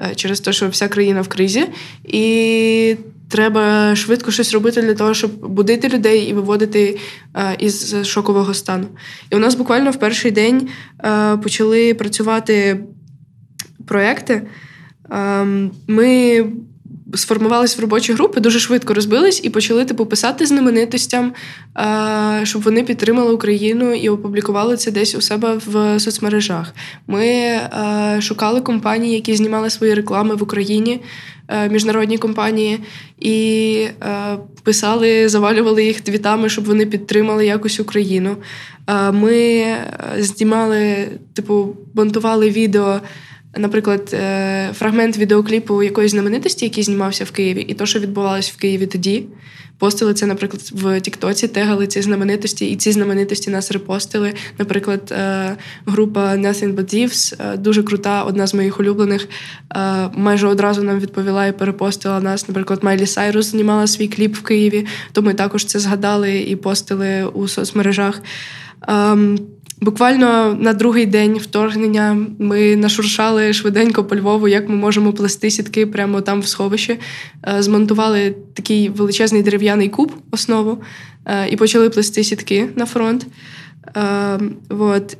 е, 0.00 0.14
через 0.14 0.40
те, 0.40 0.52
що 0.52 0.68
вся 0.68 0.88
країна 0.88 1.20
в 1.20 1.28
кризі. 1.28 1.66
І 2.04 2.96
треба 3.30 3.96
швидко 3.96 4.30
щось 4.30 4.52
робити 4.52 4.82
для 4.82 4.94
того, 4.94 5.14
щоб 5.14 5.48
будити 5.48 5.88
людей 5.88 6.20
і 6.22 6.32
виводити 6.32 6.98
е, 7.36 7.56
із 7.58 8.06
шокового 8.06 8.54
стану. 8.54 8.86
І 9.30 9.36
у 9.36 9.38
нас 9.38 9.54
буквально 9.54 9.90
в 9.90 9.96
перший 9.96 10.30
день 10.30 10.68
е, 11.04 11.36
почали 11.36 11.94
працювати 11.94 12.84
проекти. 13.86 14.42
Ем, 15.10 15.70
ми 15.86 16.44
сформувались 17.14 17.78
в 17.78 17.80
робочі 17.80 18.12
групи, 18.12 18.40
дуже 18.40 18.58
швидко 18.58 18.94
розбились 18.94 19.40
і 19.44 19.50
почали 19.50 19.84
типу 19.84 20.06
писати 20.06 20.46
знаменитостям, 20.46 21.32
е, 21.78 22.40
щоб 22.44 22.62
вони 22.62 22.82
підтримали 22.82 23.32
Україну 23.32 23.94
і 23.94 24.08
опублікували 24.08 24.76
це 24.76 24.90
десь 24.90 25.14
у 25.14 25.20
себе 25.20 25.58
в 25.66 26.00
соцмережах. 26.00 26.74
Ми 27.06 27.26
е, 27.26 28.18
шукали 28.20 28.60
компанії, 28.60 29.14
які 29.14 29.36
знімали 29.36 29.70
свої 29.70 29.94
реклами 29.94 30.34
в 30.34 30.42
Україні, 30.42 31.00
е, 31.48 31.68
міжнародні 31.68 32.18
компанії, 32.18 32.78
і 33.18 33.86
писали, 34.62 35.28
завалювали 35.28 35.84
їх 35.84 36.00
твітами, 36.00 36.48
щоб 36.48 36.64
вони 36.64 36.86
підтримали 36.86 37.46
якось 37.46 37.80
Україну. 37.80 38.36
Ми 39.12 39.66
знімали, 40.18 41.08
типу, 41.34 41.76
монтували 41.94 42.50
відео 42.50 43.00
наприклад, 43.56 44.10
е, 44.12 44.70
фрагмент 44.74 45.18
відеокліпу 45.18 45.82
якоїсь 45.82 46.10
знаменитості, 46.10 46.64
який 46.64 46.84
знімався 46.84 47.24
в 47.24 47.30
Києві, 47.30 47.60
і 47.60 47.74
то, 47.74 47.86
що 47.86 47.98
відбувалось 47.98 48.50
в 48.50 48.56
Києві 48.56 48.86
тоді. 48.86 49.24
Постили 49.78 50.14
це, 50.14 50.26
наприклад, 50.26 50.62
в 50.72 51.00
Тіктоці, 51.00 51.48
тегали 51.48 51.86
ці 51.86 52.02
знаменитості, 52.02 52.70
і 52.70 52.76
ці 52.76 52.92
знаменитості 52.92 53.50
нас 53.50 53.70
репостили. 53.70 54.34
Наприклад, 54.58 55.12
е, 55.12 55.56
група 55.86 56.20
Nothing 56.20 56.74
But 56.74 56.94
Thieves, 56.94 57.52
е, 57.52 57.56
дуже 57.56 57.82
крута, 57.82 58.22
одна 58.22 58.46
з 58.46 58.54
моїх 58.54 58.80
улюблених. 58.80 59.28
Майже 60.12 60.46
одразу 60.46 60.82
нам 60.82 61.00
відповіла 61.00 61.46
і 61.46 61.58
перепостила 61.58 62.20
нас. 62.20 62.48
Наприклад, 62.48 62.84
Майлі 62.84 63.06
Сайрус 63.06 63.46
знімала 63.46 63.86
свій 63.86 64.08
кліп 64.08 64.36
в 64.36 64.42
Києві, 64.42 64.86
то 65.12 65.22
ми 65.22 65.34
також 65.34 65.64
це 65.64 65.78
згадали 65.78 66.38
і 66.38 66.56
постили 66.56 67.24
у 67.24 67.48
соцмережах. 67.48 68.22
Буквально 69.80 70.54
на 70.54 70.72
другий 70.72 71.06
день 71.06 71.38
вторгнення 71.38 72.26
ми 72.38 72.76
нашуршали 72.76 73.52
швиденько 73.52 74.04
по 74.04 74.16
Львову, 74.16 74.48
як 74.48 74.68
ми 74.68 74.74
можемо 74.74 75.12
плести 75.12 75.50
сітки 75.50 75.86
прямо 75.86 76.20
там 76.20 76.40
в 76.40 76.46
сховищі. 76.46 76.98
Е, 77.48 77.62
змонтували 77.62 78.34
такий 78.54 78.88
величезний 78.88 79.42
дерев'яний 79.42 79.88
куб, 79.88 80.12
основу, 80.30 80.82
е, 81.26 81.48
і 81.48 81.56
почали 81.56 81.90
плести 81.90 82.24
сітки 82.24 82.68
на 82.76 82.86
фронт. 82.86 83.26
Е, 83.96 84.40
от. 84.68 85.16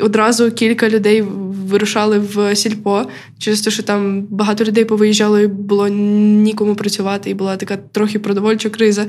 Одразу 0.00 0.50
кілька 0.50 0.88
людей 0.88 1.22
вирушали 1.68 2.18
в 2.18 2.56
сільпо, 2.56 3.06
через 3.38 3.60
те, 3.60 3.70
що 3.70 3.82
там 3.82 4.22
багато 4.22 4.64
людей 4.64 4.84
повиїжджало 4.84 5.40
і 5.40 5.46
було 5.46 5.88
нікому 5.88 6.74
працювати, 6.74 7.30
і 7.30 7.34
була 7.34 7.56
така 7.56 7.76
трохи 7.76 8.18
продовольча 8.18 8.68
криза. 8.70 9.06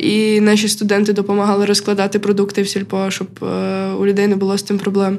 І 0.00 0.40
наші 0.40 0.68
студенти 0.68 1.12
допомагали 1.12 1.64
розкладати 1.64 2.18
продукти 2.18 2.62
в 2.62 2.68
сільпо, 2.68 3.10
щоб 3.10 3.28
е, 3.44 3.92
у 3.92 4.06
людей 4.06 4.26
не 4.26 4.36
було 4.36 4.58
з 4.58 4.62
цим 4.62 4.78
проблем. 4.78 5.18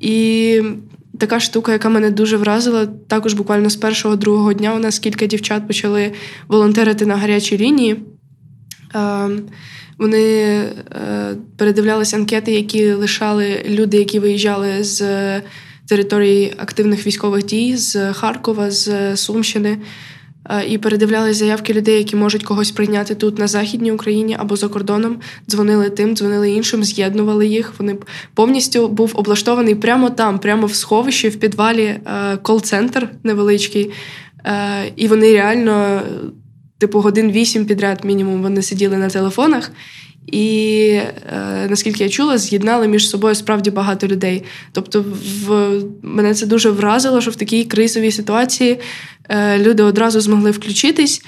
І 0.00 0.62
така 1.18 1.40
штука, 1.40 1.72
яка 1.72 1.88
мене 1.88 2.10
дуже 2.10 2.36
вразила, 2.36 2.86
також 2.86 3.34
буквально 3.34 3.70
з 3.70 3.76
першого-другого 3.76 4.52
дня 4.52 4.74
у 4.74 4.78
нас 4.78 4.98
кілька 4.98 5.26
дівчат 5.26 5.66
почали 5.66 6.12
волонтерити 6.48 7.06
на 7.06 7.16
гарячій 7.16 7.58
лінії. 7.58 7.96
Вони 9.98 10.22
е, 10.22 10.72
передивлялися 11.56 12.16
анкети, 12.16 12.52
які 12.52 12.92
лишали 12.92 13.62
люди, 13.68 13.96
які 13.96 14.18
виїжджали 14.18 14.84
з 14.84 15.02
території 15.88 16.54
активних 16.56 17.06
військових 17.06 17.44
дій, 17.44 17.76
з 17.76 18.12
Харкова, 18.12 18.70
з 18.70 19.16
Сумщини. 19.16 19.78
І 20.68 20.78
передивлялись 20.78 21.36
заявки 21.36 21.72
людей, 21.72 21.98
які 21.98 22.16
можуть 22.16 22.44
когось 22.44 22.70
прийняти 22.70 23.14
тут 23.14 23.38
на 23.38 23.46
західній 23.46 23.92
Україні 23.92 24.36
або 24.38 24.56
за 24.56 24.68
кордоном. 24.68 25.20
Дзвонили 25.50 25.90
тим, 25.90 26.16
дзвонили 26.16 26.50
іншим, 26.50 26.84
з'єднували 26.84 27.46
їх. 27.46 27.72
Вони 27.78 27.96
повністю 28.34 28.88
був 28.88 29.12
облаштований 29.14 29.74
прямо 29.74 30.10
там, 30.10 30.38
прямо 30.38 30.66
в 30.66 30.74
сховищі, 30.74 31.28
в 31.28 31.36
підвалі 31.36 31.84
е, 31.84 32.00
кол-центр 32.42 33.08
невеличкий. 33.24 33.90
Е, 34.44 34.92
і 34.96 35.08
вони 35.08 35.32
реально, 35.32 36.02
типу, 36.78 37.00
годин 37.00 37.32
вісім 37.32 37.66
підряд, 37.66 38.04
мінімум, 38.04 38.42
вони 38.42 38.62
сиділи 38.62 38.96
на 38.96 39.08
телефонах. 39.08 39.72
І 40.32 41.00
е, 41.32 41.66
наскільки 41.70 42.04
я 42.04 42.10
чула, 42.10 42.38
з'єднали 42.38 42.88
між 42.88 43.08
собою 43.08 43.34
справді 43.34 43.70
багато 43.70 44.06
людей. 44.06 44.44
Тобто, 44.72 45.04
в 45.46 45.80
мене 46.02 46.34
це 46.34 46.46
дуже 46.46 46.70
вразило, 46.70 47.20
що 47.20 47.30
в 47.30 47.36
такій 47.36 47.64
кризовій 47.64 48.12
ситуації 48.12 48.80
е, 49.28 49.58
люди 49.58 49.82
одразу 49.82 50.20
змогли 50.20 50.50
включитись. 50.50 51.22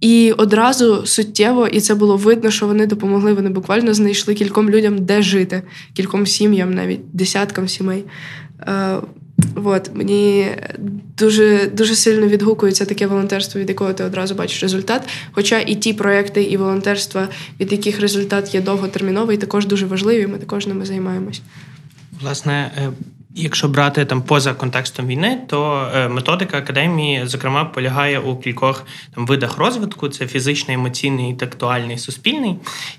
І 0.00 0.32
одразу 0.32 1.06
суттєво, 1.06 1.66
і 1.66 1.80
це 1.80 1.94
було 1.94 2.16
видно, 2.16 2.50
що 2.50 2.66
вони 2.66 2.86
допомогли. 2.86 3.32
Вони 3.32 3.50
буквально 3.50 3.94
знайшли 3.94 4.34
кільком 4.34 4.70
людям, 4.70 5.04
де 5.04 5.22
жити, 5.22 5.62
кільком 5.94 6.26
сім'ям, 6.26 6.74
навіть 6.74 7.00
десяткам 7.12 7.68
сімей. 7.68 8.04
Е, 8.60 8.96
От 9.64 9.90
мені 9.94 10.46
дуже 11.18 11.70
дуже 11.72 11.94
сильно 11.94 12.26
відгукується 12.26 12.84
таке 12.84 13.06
волонтерство, 13.06 13.60
від 13.60 13.68
якого 13.68 13.92
ти 13.92 14.04
одразу 14.04 14.34
бачиш 14.34 14.62
результат. 14.62 15.08
Хоча 15.32 15.60
і 15.60 15.74
ті 15.74 15.92
проекти, 15.92 16.42
і 16.42 16.56
волонтерства, 16.56 17.28
від 17.60 17.72
яких 17.72 18.00
результат 18.00 18.54
є 18.54 18.60
довготерміновий, 18.60 19.36
також 19.36 19.66
дуже 19.66 19.86
важливі. 19.86 20.26
Ми 20.26 20.38
також 20.38 20.66
ними 20.66 20.86
займаємось. 20.86 21.42
Власне, 22.20 22.70
е, 22.78 22.90
Якщо 23.34 23.68
брати 23.68 24.04
там 24.04 24.22
поза 24.22 24.54
контекстом 24.54 25.06
війни, 25.06 25.38
то 25.48 25.90
е, 25.94 26.08
методика 26.08 26.58
академії, 26.58 27.26
зокрема, 27.26 27.64
полягає 27.64 28.18
у 28.18 28.36
кількох 28.36 28.86
там 29.14 29.26
видах 29.26 29.58
розвитку: 29.58 30.08
це 30.08 30.26
фізичний, 30.26 30.74
емоційний, 30.74 31.30
інтелектуальний, 31.30 31.98
суспільний. 31.98 32.54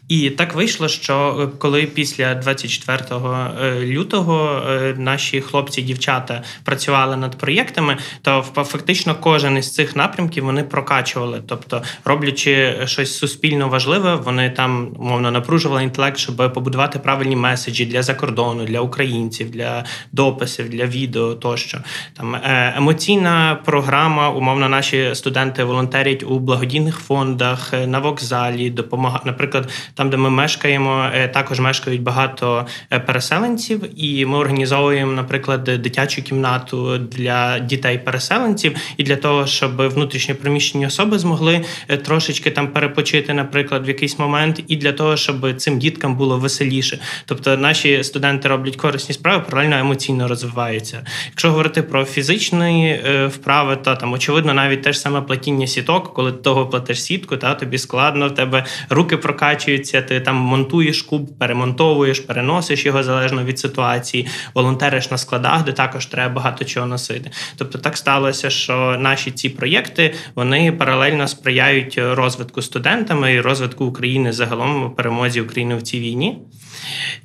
І 0.08 0.30
так 0.30 0.56
вийшло, 0.56 0.88
що 0.88 1.38
е, 1.42 1.58
коли 1.58 1.84
після 1.84 2.36
24 2.36 3.00
е, 3.10 3.86
лютого 3.86 4.62
наші 4.98 5.42
хлопці 5.42 5.82
і 5.82 5.84
дівчата 5.84 6.44
працювали 6.64 7.18
над 7.18 7.38
проєктами, 7.38 7.98
то 8.22 8.42
фактично 8.42 9.16
кожен 9.16 9.58
із 9.58 9.74
цих 9.74 9.96
напрямків 9.96 10.46
вони 10.46 10.64
прокачували. 10.64 11.42
Тобто, 11.48 11.84
роблячи 12.06 12.78
щось 12.86 13.18
суспільно 13.18 13.70
важливе, 13.70 14.16
вони 14.16 14.50
там 14.50 14.96
мовно 15.00 15.32
напружували 15.32 15.84
інтелект, 15.84 16.18
щоб 16.18 16.54
побудувати 16.54 17.00
правильні 17.00 17.36
меседжі 17.36 17.86
для 17.86 18.04
закордону, 18.04 18.66
для 18.66 18.80
українців. 18.80 19.52
для 19.52 19.86
дописів, 20.24 20.70
для 20.70 20.86
відео 20.86 21.34
тощо. 21.34 21.78
Там 22.18 22.36
е, 22.36 22.74
емоційна 22.78 23.60
програма, 23.66 24.30
умовно, 24.30 24.70
наші 24.70 25.10
студенти 25.14 25.64
волонтерять 25.64 26.24
у 26.24 26.40
благодійних 26.40 26.98
фондах 26.98 27.74
е, 27.74 27.88
на 27.88 28.00
вокзалі, 28.00 28.70
допомагають. 28.70 29.26
Наприклад, 29.26 29.70
там, 29.94 30.10
де 30.10 30.18
ми 30.18 30.30
мешкаємо, 30.30 31.06
е, 31.14 31.28
також 31.28 31.60
мешкають 31.60 32.02
багато 32.02 32.66
переселенців, 33.08 33.80
і 33.96 34.26
ми 34.26 34.38
організовуємо, 34.38 35.12
наприклад, 35.12 35.64
дитячу 35.64 36.22
кімнату 36.22 36.98
для 36.98 37.60
дітей-переселенців 37.60 38.76
і 38.98 39.04
для 39.04 39.16
того, 39.16 39.48
щоб 39.48 39.88
внутрішньо 39.88 40.36
приміщені 40.36 40.88
особи 40.88 41.20
змогли 41.20 41.66
трошечки 42.06 42.52
там 42.52 42.68
перепочити, 42.68 43.34
наприклад, 43.34 43.86
в 43.86 43.88
якийсь 43.88 44.20
момент, 44.20 44.64
і 44.68 44.76
для 44.76 44.92
того, 44.92 45.18
щоб 45.18 45.56
цим 45.58 45.80
діткам 45.80 46.16
було 46.16 46.38
веселіше. 46.38 47.00
Тобто 47.26 47.58
наші 47.58 48.04
студенти 48.04 48.48
роблять 48.48 48.76
корисні 48.76 49.16
справи, 49.16 49.44
паралельно 49.50 49.76
емоційно 49.76 50.13
емоційно 50.14 50.28
розвиваються. 50.28 51.06
Якщо 51.30 51.50
говорити 51.50 51.82
про 51.82 52.06
фізичні 52.06 53.02
е, 53.06 53.28
вправи, 53.28 53.76
то 53.76 53.96
там 53.96 54.14
очевидно 54.14 54.54
навіть 54.54 54.82
те 54.82 54.94
ж 54.94 55.00
саме 55.00 55.22
платіння 55.22 55.68
сіток, 55.68 56.14
коли 56.14 56.32
ти 56.32 56.42
того 56.42 56.68
платиш 56.68 57.04
сітку, 57.04 57.38
та 57.38 57.56
тобі 57.56 57.78
складно, 57.78 58.28
в 58.28 58.36
тебе 58.36 58.66
руки 58.90 59.18
прокачуються, 59.18 60.02
ти 60.02 60.20
там 60.20 60.36
монтуєш 60.36 61.02
куб, 61.02 61.38
перемонтовуєш, 61.40 62.20
переносиш 62.20 62.86
його 62.86 63.04
залежно 63.04 63.44
від 63.44 63.60
ситуації, 63.60 64.28
волонтериш 64.54 65.12
на 65.12 65.18
складах, 65.18 65.64
де 65.64 65.72
також 65.72 66.06
треба 66.06 66.34
багато 66.34 66.66
чого 66.66 66.86
носити. 66.86 67.32
Тобто 67.58 67.78
так 67.78 67.98
сталося, 67.98 68.50
що 68.50 68.98
наші 69.00 69.32
ці 69.32 69.50
проєкти 69.50 70.14
вони 70.36 70.72
паралельно 70.72 71.28
сприяють 71.28 71.98
розвитку 71.98 72.62
студентами 72.62 73.34
і 73.34 73.42
розвитку 73.42 73.86
України 73.86 74.32
загалом 74.32 74.92
перемозі 74.96 75.42
України 75.42 75.76
в 75.76 75.82
цій 75.82 76.00
війні. 76.00 76.38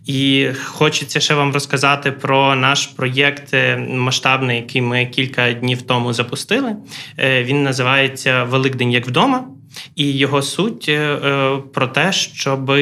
І 0.06 0.48
хочеться 0.64 1.20
ще 1.20 1.34
вам 1.34 1.52
розказати 1.52 2.12
про 2.12 2.54
наш 2.54 2.77
проєкт 2.86 3.54
е, 3.54 3.76
масштабний, 3.76 4.56
який 4.56 4.82
ми 4.82 5.06
кілька 5.06 5.52
днів 5.52 5.82
тому 5.82 6.12
запустили. 6.12 6.76
Е, 7.18 7.44
він 7.44 7.62
називається 7.62 8.44
Великдень 8.44 8.92
як 8.92 9.06
вдома, 9.06 9.44
і 9.96 10.12
його 10.12 10.42
суть 10.42 10.86
е, 10.88 11.18
про 11.74 11.86
те, 11.86 12.12
щоб 12.12 12.72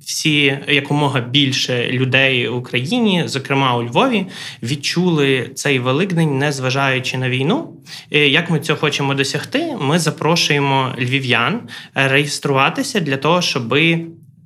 всі 0.00 0.58
якомога 0.68 1.20
більше 1.20 1.90
людей 1.90 2.48
в 2.48 2.56
Україні, 2.56 3.22
зокрема 3.26 3.76
у 3.76 3.82
Львові, 3.82 4.26
відчули 4.62 5.50
цей 5.54 5.78
Великдень, 5.78 6.38
не 6.38 6.52
зважаючи 6.52 7.18
на 7.18 7.30
війну. 7.30 7.74
Як 8.10 8.50
ми 8.50 8.60
цього 8.60 8.78
хочемо 8.78 9.14
досягти? 9.14 9.76
Ми 9.80 9.98
запрошуємо 9.98 10.92
львів'ян 10.98 11.60
реєструватися 11.94 13.00
для 13.00 13.16
того, 13.16 13.42
щоби 13.42 14.00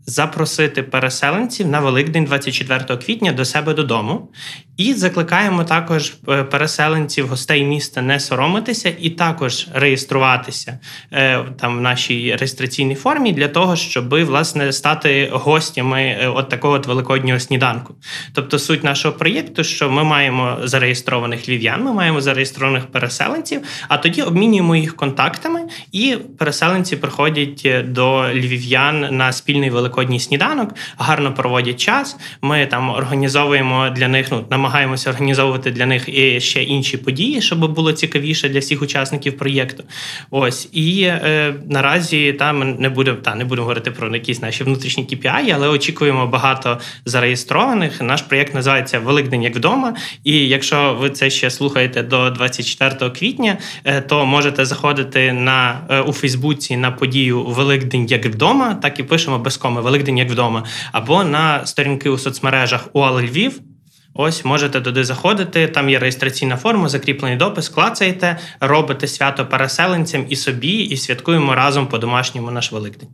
запросити 0.07 0.83
переселенців 0.83 1.69
на 1.69 1.81
Великдень, 1.81 2.25
24 2.25 2.97
квітня, 2.97 3.33
до 3.33 3.45
себе 3.45 3.75
додому 3.75 4.29
І 4.77 4.95
закликаємо 4.95 5.65
також 5.65 6.13
е, 6.29 6.45
переселенців, 6.45 7.29
гостей 7.29 7.65
міста 7.65 8.03
не 8.03 8.21
соромитися 8.21 8.93
і 9.01 9.11
також 9.11 9.67
реєструватися 9.75 10.79
е, 11.13 11.45
там 11.61 11.79
в 11.79 11.81
нашій 11.81 12.37
реєстраційній 12.37 12.95
формі 12.95 13.33
для 13.33 13.49
того, 13.49 13.77
щоб 13.77 14.25
власне 14.25 14.73
стати 14.73 15.29
гостями 15.33 16.03
е, 16.03 16.29
от 16.29 16.49
такого 16.49 16.75
от 16.75 16.87
великоднього 16.87 17.41
сніданку. 17.41 17.95
Тобто, 18.33 18.59
суть 18.59 18.85
нашого 18.85 19.15
проєкту, 19.15 19.65
що 19.65 19.91
ми 19.91 20.05
маємо 20.05 20.59
зареєстрованих 20.65 21.49
львів'ян, 21.49 21.85
ми 21.85 21.93
маємо 21.93 22.21
зареєстрованих 22.21 22.87
переселенців, 22.87 23.61
а 23.89 23.97
тоді 23.97 24.23
обмінюємо 24.23 24.77
їх 24.77 24.97
контактами, 24.97 25.61
і 25.93 26.17
переселенці 26.39 26.97
приходять 26.97 27.69
до 27.85 28.29
львів'ян 28.35 29.09
на 29.17 29.33
спільний 29.33 29.71
великодній 29.71 30.21
сніданок, 30.21 30.75
гарно 30.99 31.35
проводять 31.35 31.81
час. 31.81 32.17
Ми 32.43 32.67
там 32.67 32.91
організовуємо 32.91 33.91
для 33.91 34.09
них 34.09 34.27
ну 34.31 34.62
намагаємося 34.63 35.11
організовувати 35.11 35.71
для 35.71 35.87
них 35.87 36.09
і 36.09 36.41
ще 36.41 36.63
інші 36.63 36.97
події, 36.97 37.43
щоб 37.43 37.75
було 37.75 37.93
цікавіше 37.93 38.49
для 38.49 38.59
всіх 38.59 38.83
учасників 38.83 39.37
проєкту. 39.37 39.85
Ось 40.31 40.69
і 40.73 41.03
е, 41.03 41.55
наразі 41.69 42.33
та 42.33 42.53
ми 42.53 42.65
не 42.65 42.89
будемо 42.89 43.17
та 43.17 43.35
не 43.35 43.45
будемо 43.45 43.63
говорити 43.63 43.91
про 43.91 44.15
якісь 44.15 44.43
наші 44.43 44.65
внутрішні 44.65 45.05
KPI, 45.05 45.53
але 45.55 45.69
очікуємо 45.69 46.27
багато 46.27 46.79
зареєстрованих. 47.05 48.03
Наш 48.03 48.23
проєкт 48.23 48.55
називається 48.55 48.99
Великдень 48.99 49.43
як 49.43 49.57
вдома. 49.57 49.95
І 50.25 50.49
якщо 50.49 50.97
ви 51.01 51.11
це 51.11 51.31
ще 51.31 51.51
слухаєте 51.51 52.03
до 52.03 52.31
24 52.31 53.11
квітня, 53.11 53.59
е, 53.85 54.01
то 54.01 54.27
можете 54.27 54.65
заходити 54.65 55.33
на 55.33 55.81
е, 55.89 56.01
у 56.01 56.13
Фейсбуці 56.13 56.77
на 56.77 56.91
подію 56.91 57.43
Великдень 57.43 58.07
як 58.07 58.27
вдома, 58.27 58.75
так 58.75 58.99
і 58.99 59.03
пишемо 59.03 59.39
без 59.39 59.57
коми 59.57 59.81
Великдень 59.81 60.19
як 60.19 60.31
вдома, 60.31 60.65
або 60.93 61.25
на 61.25 61.67
сторінки 61.67 62.11
у 62.11 62.19
соцмережах 62.19 62.89
УАЛ 62.93 63.21
Львів. 63.21 63.72
Ось 64.15 64.45
можете 64.45 64.81
туди 64.81 65.05
заходити. 65.05 65.69
Там 65.69 65.91
є 65.91 65.99
реєстраційна 65.99 66.57
форма, 66.57 66.89
закріплений 66.89 67.39
допис, 67.39 67.69
клацаєте, 67.69 68.39
робите 68.61 69.07
свято 69.07 69.47
переселенцям 69.47 70.27
і 70.29 70.37
собі, 70.37 70.79
і 70.79 70.97
святкуємо 70.97 71.55
разом 71.55 71.87
по 71.87 71.99
домашньому 71.99 72.51
наш 72.51 72.73
Великдень. 72.73 73.09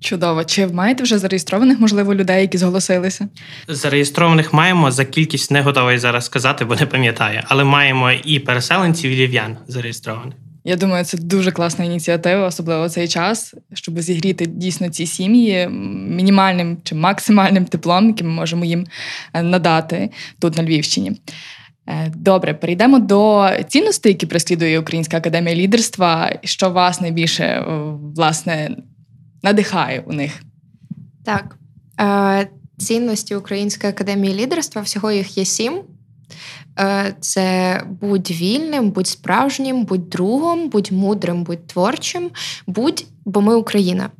Чудово. 0.00 0.44
Чи 0.44 0.66
маєте 0.66 1.02
вже 1.02 1.18
зареєстрованих, 1.18 1.80
можливо, 1.80 2.14
людей, 2.14 2.40
які 2.40 2.58
зголосилися? 2.58 3.28
Зареєстрованих 3.68 4.52
маємо 4.52 4.90
за 4.90 5.04
кількість 5.04 5.50
не 5.50 5.62
готовий 5.62 5.98
зараз 5.98 6.24
сказати, 6.24 6.64
бо 6.64 6.74
не 6.74 6.86
пам'ятаю, 6.86 7.42
але 7.46 7.64
маємо 7.64 8.12
і 8.12 8.38
переселенців, 8.38 9.10
і 9.10 9.16
лів'ян 9.16 9.56
зареєстрованих. 9.66 10.34
Я 10.66 10.76
думаю, 10.76 11.04
це 11.04 11.18
дуже 11.18 11.52
класна 11.52 11.84
ініціатива, 11.84 12.46
особливо 12.46 12.88
цей 12.88 13.08
час, 13.08 13.54
щоб 13.72 14.00
зігріти 14.00 14.46
дійсно 14.46 14.88
ці 14.88 15.06
сім'ї 15.06 15.68
мінімальним 16.08 16.78
чи 16.84 16.94
максимальним 16.94 17.64
теплом, 17.64 18.06
яким 18.06 18.26
ми 18.26 18.32
можемо 18.32 18.64
їм 18.64 18.86
е, 19.32 19.42
надати 19.42 20.10
тут 20.38 20.56
на 20.56 20.64
Львівщині. 20.64 21.20
Е, 21.86 22.12
добре, 22.16 22.54
перейдемо 22.54 22.98
до 22.98 23.50
цінностей, 23.68 24.12
які 24.12 24.26
преслідує 24.26 24.80
Українська 24.80 25.16
академія 25.16 25.56
лідерства. 25.56 26.38
Що 26.44 26.70
вас 26.70 27.00
найбільше 27.00 27.44
е, 27.44 27.64
власне 28.16 28.76
надихає 29.42 30.04
у 30.06 30.12
них? 30.12 30.42
Так. 31.24 31.56
Цінності 32.78 33.34
Української 33.34 33.92
академії 33.92 34.34
лідерства 34.34 34.82
всього 34.82 35.12
їх 35.12 35.38
є 35.38 35.44
сім. 35.44 35.80
Е, 36.78 37.14
це 37.20 37.80
будь 38.00 38.30
вільним, 38.30 38.90
будь 38.90 39.06
справжнім, 39.06 39.84
будь 39.84 40.08
другом, 40.08 40.68
будь 40.68 40.92
мудрим, 40.92 41.44
будь 41.44 41.66
творчим, 41.66 42.30
будь, 42.66 43.06
бо 43.24 43.40
ми 43.40 43.54
Україна. 43.54 44.10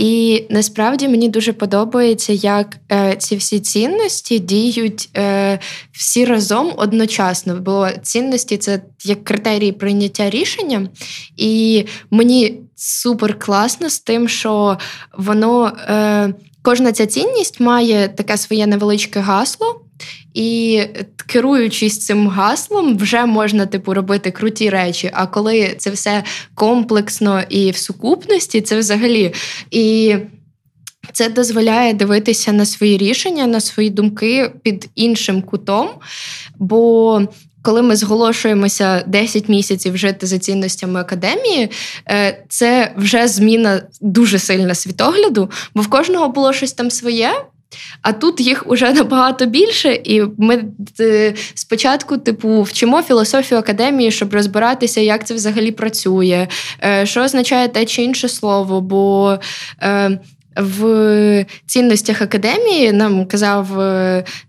І 0.00 0.44
насправді 0.50 1.08
мені 1.08 1.28
дуже 1.28 1.52
подобається, 1.52 2.32
як 2.32 2.76
е, 2.92 3.16
ці 3.18 3.36
всі 3.36 3.60
цінності 3.60 4.38
діють 4.38 5.08
е, 5.16 5.58
всі 5.92 6.24
разом 6.24 6.72
одночасно. 6.76 7.56
Бо 7.60 7.88
цінності 8.02 8.56
це 8.56 8.82
як 9.04 9.24
критерії 9.24 9.72
прийняття 9.72 10.30
рішення, 10.30 10.88
і 11.36 11.84
мені 12.10 12.60
супер 12.76 13.38
класно 13.38 13.90
з 13.90 14.00
тим, 14.00 14.28
що 14.28 14.78
воно 15.18 15.66
е, 15.66 16.34
кожна 16.62 16.92
ця 16.92 17.06
цінність 17.06 17.60
має 17.60 18.08
таке 18.08 18.36
своє 18.36 18.66
невеличке 18.66 19.20
гасло. 19.20 19.80
І 20.34 20.82
керуючись 21.26 21.98
цим 21.98 22.28
гаслом, 22.28 22.96
вже 22.96 23.26
можна 23.26 23.66
типу 23.66 23.94
робити 23.94 24.30
круті 24.30 24.70
речі. 24.70 25.10
А 25.12 25.26
коли 25.26 25.74
це 25.78 25.90
все 25.90 26.24
комплексно 26.54 27.42
і 27.48 27.70
в 27.70 27.76
сукупності, 27.76 28.60
це 28.60 28.78
взагалі 28.78 29.34
і. 29.70 30.16
Це 31.12 31.28
дозволяє 31.28 31.94
дивитися 31.94 32.52
на 32.52 32.66
свої 32.66 32.98
рішення, 32.98 33.46
на 33.46 33.60
свої 33.60 33.90
думки 33.90 34.50
під 34.62 34.88
іншим 34.94 35.42
кутом. 35.42 35.88
Бо 36.58 37.20
коли 37.62 37.82
ми 37.82 37.96
зголошуємося 37.96 39.04
10 39.06 39.48
місяців 39.48 39.96
жити 39.96 40.26
за 40.26 40.38
цінностями 40.38 41.00
академії, 41.00 41.70
е, 42.10 42.44
це 42.48 42.92
вже 42.96 43.28
зміна 43.28 43.82
дуже 44.00 44.38
сильна 44.38 44.74
світогляду, 44.74 45.50
бо 45.74 45.82
в 45.82 45.88
кожного 45.88 46.28
було 46.28 46.52
щось 46.52 46.72
там 46.72 46.90
своє. 46.90 47.30
А 48.02 48.12
тут 48.12 48.40
їх 48.40 48.70
уже 48.70 48.92
набагато 48.92 49.46
більше, 49.46 50.00
і 50.04 50.22
ми 50.38 50.64
е, 51.00 51.34
спочатку, 51.54 52.18
типу, 52.18 52.62
вчимо 52.62 53.02
філософію 53.02 53.58
академії, 53.58 54.10
щоб 54.10 54.34
розбиратися, 54.34 55.00
як 55.00 55.26
це 55.26 55.34
взагалі 55.34 55.70
працює, 55.70 56.48
е, 56.84 57.06
що 57.06 57.22
означає 57.22 57.68
те 57.68 57.84
чи 57.84 58.02
інше 58.02 58.28
слово. 58.28 58.80
Бо 58.80 59.38
е, 59.82 60.18
в 60.56 61.46
цінностях 61.66 62.22
академії 62.22 62.92
нам 62.92 63.26
казав 63.26 63.78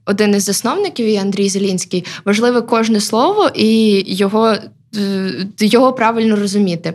один 0.06 0.36
із 0.36 0.44
засновників 0.44 1.20
Андрій 1.22 1.50
Зелінський, 1.50 2.06
важливе 2.26 2.62
кожне 2.62 3.02
слово 3.02 3.50
і 3.56 4.04
його, 4.08 4.56
його 5.60 5.94
правильно 5.94 6.36
розуміти. 6.36 6.94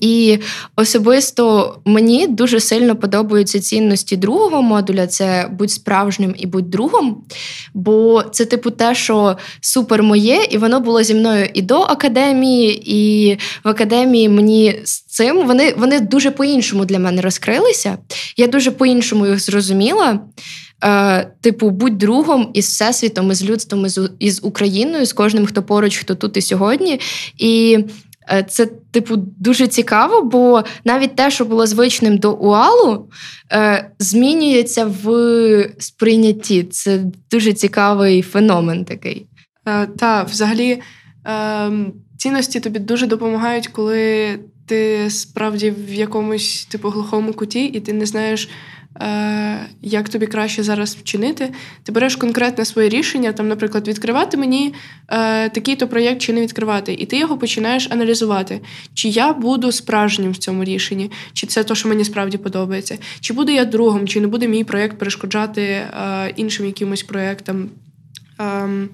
І 0.00 0.38
особисто 0.76 1.74
мені 1.84 2.26
дуже 2.26 2.60
сильно 2.60 2.96
подобаються 2.96 3.60
цінності 3.60 4.16
другого 4.16 4.62
модуля: 4.62 5.06
це 5.06 5.50
будь 5.52 5.70
справжнім 5.70 6.34
і 6.38 6.46
будь 6.46 6.70
другом. 6.70 7.24
Бо 7.74 8.22
це, 8.22 8.44
типу, 8.44 8.70
те, 8.70 8.94
що 8.94 9.36
супер 9.60 10.02
моє, 10.02 10.46
і 10.50 10.58
воно 10.58 10.80
було 10.80 11.02
зі 11.02 11.14
мною 11.14 11.48
і 11.54 11.62
до 11.62 11.80
академії, 11.80 12.82
і 12.86 13.38
в 13.64 13.68
академії 13.68 14.28
мені 14.28 14.80
з 14.84 15.00
цим 15.00 15.46
вони 15.46 15.74
вони 15.76 16.00
дуже 16.00 16.30
по-іншому 16.30 16.84
для 16.84 16.98
мене 16.98 17.22
розкрилися. 17.22 17.98
Я 18.36 18.46
дуже 18.46 18.70
по-іншому 18.70 19.26
їх 19.26 19.40
зрозуміла. 19.40 20.20
Е, 20.84 21.32
Типу, 21.40 21.70
будь 21.70 21.98
другом 21.98 22.50
із 22.54 22.66
всесвітом, 22.66 23.30
із 23.30 23.44
людством, 23.44 23.86
із, 24.18 24.40
Україною, 24.42 25.06
з 25.06 25.12
кожним, 25.12 25.46
хто 25.46 25.62
поруч, 25.62 25.96
хто 25.96 26.14
тут 26.14 26.36
і 26.36 26.42
сьогодні. 26.42 27.00
І 27.38 27.78
це, 28.48 28.66
типу, 28.66 29.16
дуже 29.16 29.66
цікаво, 29.66 30.22
бо 30.22 30.64
навіть 30.84 31.16
те, 31.16 31.30
що 31.30 31.44
було 31.44 31.66
звичним 31.66 32.18
до 32.18 32.32
уалу, 32.32 33.08
е, 33.52 33.90
змінюється 33.98 34.84
в 35.02 35.74
сприйнятті. 35.78 36.64
Це 36.64 37.00
дуже 37.30 37.52
цікавий 37.52 38.22
феномен 38.22 38.84
такий. 38.84 39.26
Е, 39.66 39.86
та, 39.86 40.22
взагалі, 40.22 40.82
цінності 42.16 42.60
тобі 42.60 42.78
дуже 42.78 43.06
допомагають, 43.06 43.66
коли 43.66 44.38
ти 44.66 45.10
справді 45.10 45.70
в 45.70 45.94
якомусь 45.94 46.64
типу 46.70 46.88
глухому 46.88 47.32
куті, 47.32 47.64
і 47.64 47.80
ти 47.80 47.92
не 47.92 48.06
знаєш. 48.06 48.48
Е, 49.00 49.66
як 49.82 50.08
тобі 50.08 50.26
краще 50.26 50.62
зараз 50.62 50.96
вчинити, 50.96 51.52
ти 51.82 51.92
береш 51.92 52.16
конкретне 52.16 52.64
своє 52.64 52.88
рішення, 52.88 53.32
там, 53.32 53.48
наприклад, 53.48 53.88
відкривати 53.88 54.36
мені 54.36 54.74
е, 55.08 55.48
такий-то 55.48 55.88
проєкт 55.88 56.22
чи 56.22 56.32
не 56.32 56.40
відкривати, 56.40 56.92
і 56.92 57.06
ти 57.06 57.18
його 57.18 57.38
починаєш 57.38 57.88
аналізувати, 57.90 58.60
чи 58.94 59.08
я 59.08 59.32
буду 59.32 59.72
справжнім 59.72 60.30
в 60.32 60.36
цьому 60.36 60.64
рішенні, 60.64 61.10
чи 61.32 61.46
це 61.46 61.64
те, 61.64 61.74
що 61.74 61.88
мені 61.88 62.04
справді 62.04 62.38
подобається, 62.38 62.98
чи 63.20 63.32
буду 63.32 63.52
я 63.52 63.64
другом, 63.64 64.08
чи 64.08 64.20
не 64.20 64.26
буде 64.26 64.48
мій 64.48 64.64
проєкт 64.64 64.98
перешкоджати 64.98 65.62
е, 65.62 66.32
іншим 66.36 66.66
якимось 66.66 67.02
проєктам. 67.02 67.68
Ем, 68.42 68.88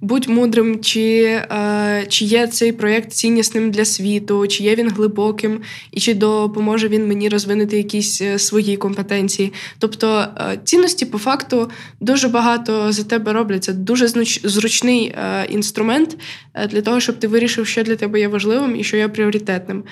будь 0.00 0.28
мудрим, 0.28 0.80
чи 0.80 1.22
е, 1.22 2.06
чи 2.08 2.24
є 2.24 2.46
цей 2.46 2.72
проєкт 2.72 3.12
ціннісним 3.12 3.70
для 3.70 3.84
світу, 3.84 4.46
чи 4.46 4.64
є 4.64 4.74
він 4.74 4.90
глибоким, 4.90 5.60
і 5.92 6.00
чи 6.00 6.14
допоможе 6.14 6.88
він 6.88 7.08
мені 7.08 7.28
розвинути 7.28 7.76
якісь 7.76 8.20
е, 8.22 8.38
свої 8.38 8.76
компетенції. 8.76 9.52
Тобто 9.78 10.26
е, 10.36 10.58
цінності 10.64 11.06
по 11.06 11.18
факту 11.18 11.70
дуже 12.00 12.28
багато 12.28 12.92
за 12.92 13.04
тебе 13.04 13.32
роблять. 13.32 13.64
Це 13.64 13.72
дуже 13.72 14.08
зручний 14.44 15.14
інструмент 15.48 16.16
для 16.70 16.82
того, 16.82 17.00
щоб 17.00 17.18
ти 17.18 17.28
вирішив, 17.28 17.66
що 17.66 17.82
для 17.82 17.96
тебе 17.96 18.20
є 18.20 18.28
важливим 18.28 18.76
і 18.76 18.84
що 18.84 18.96
є 18.96 19.08
пріоритетним. 19.08 19.84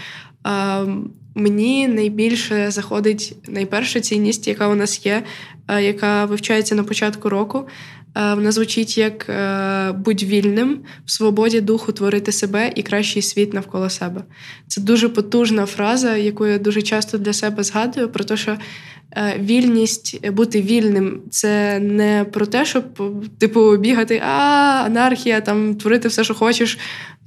Ем, 0.45 1.11
мені 1.35 1.89
найбільше 1.89 2.71
заходить 2.71 3.37
найперша 3.49 4.01
цінність, 4.01 4.49
яка 4.49 4.69
у 4.69 4.75
нас 4.75 5.07
є, 5.07 5.23
яка 5.69 6.25
вивчається 6.25 6.75
на 6.75 6.85
початку 6.85 7.29
року. 7.29 7.69
Е, 8.17 8.35
вона 8.35 8.53
звучить 8.53 8.99
як 8.99 9.29
е, 9.29 9.93
будь 9.93 10.23
вільним 10.23 10.81
в 11.07 11.11
свободі 11.11 11.61
духу 11.61 11.93
творити 11.93 12.33
себе 12.33 12.73
і 12.75 12.83
кращий 12.83 13.23
світ 13.23 13.55
навколо 13.55 13.91
себе. 13.91 14.23
Це 14.67 14.81
дуже 14.81 15.09
потужна 15.09 15.67
фраза, 15.67 16.17
яку 16.17 16.47
я 16.47 16.59
дуже 16.59 16.83
часто 16.83 17.19
для 17.19 17.33
себе 17.33 17.63
згадую, 17.63 18.09
про 18.09 18.25
те, 18.25 18.37
що 18.37 18.51
е, 18.51 18.59
вільність, 19.39 20.31
бути 20.31 20.63
вільним 20.63 21.21
це 21.31 21.79
не 21.79 22.27
про 22.33 22.47
те, 22.47 22.65
щоб 22.65 22.85
типу 23.39 23.77
бігати, 23.77 24.23
а 24.27 24.33
анархія, 24.87 25.41
там 25.41 25.75
творити 25.75 26.09
все, 26.09 26.25
що 26.25 26.35
хочеш, 26.35 26.79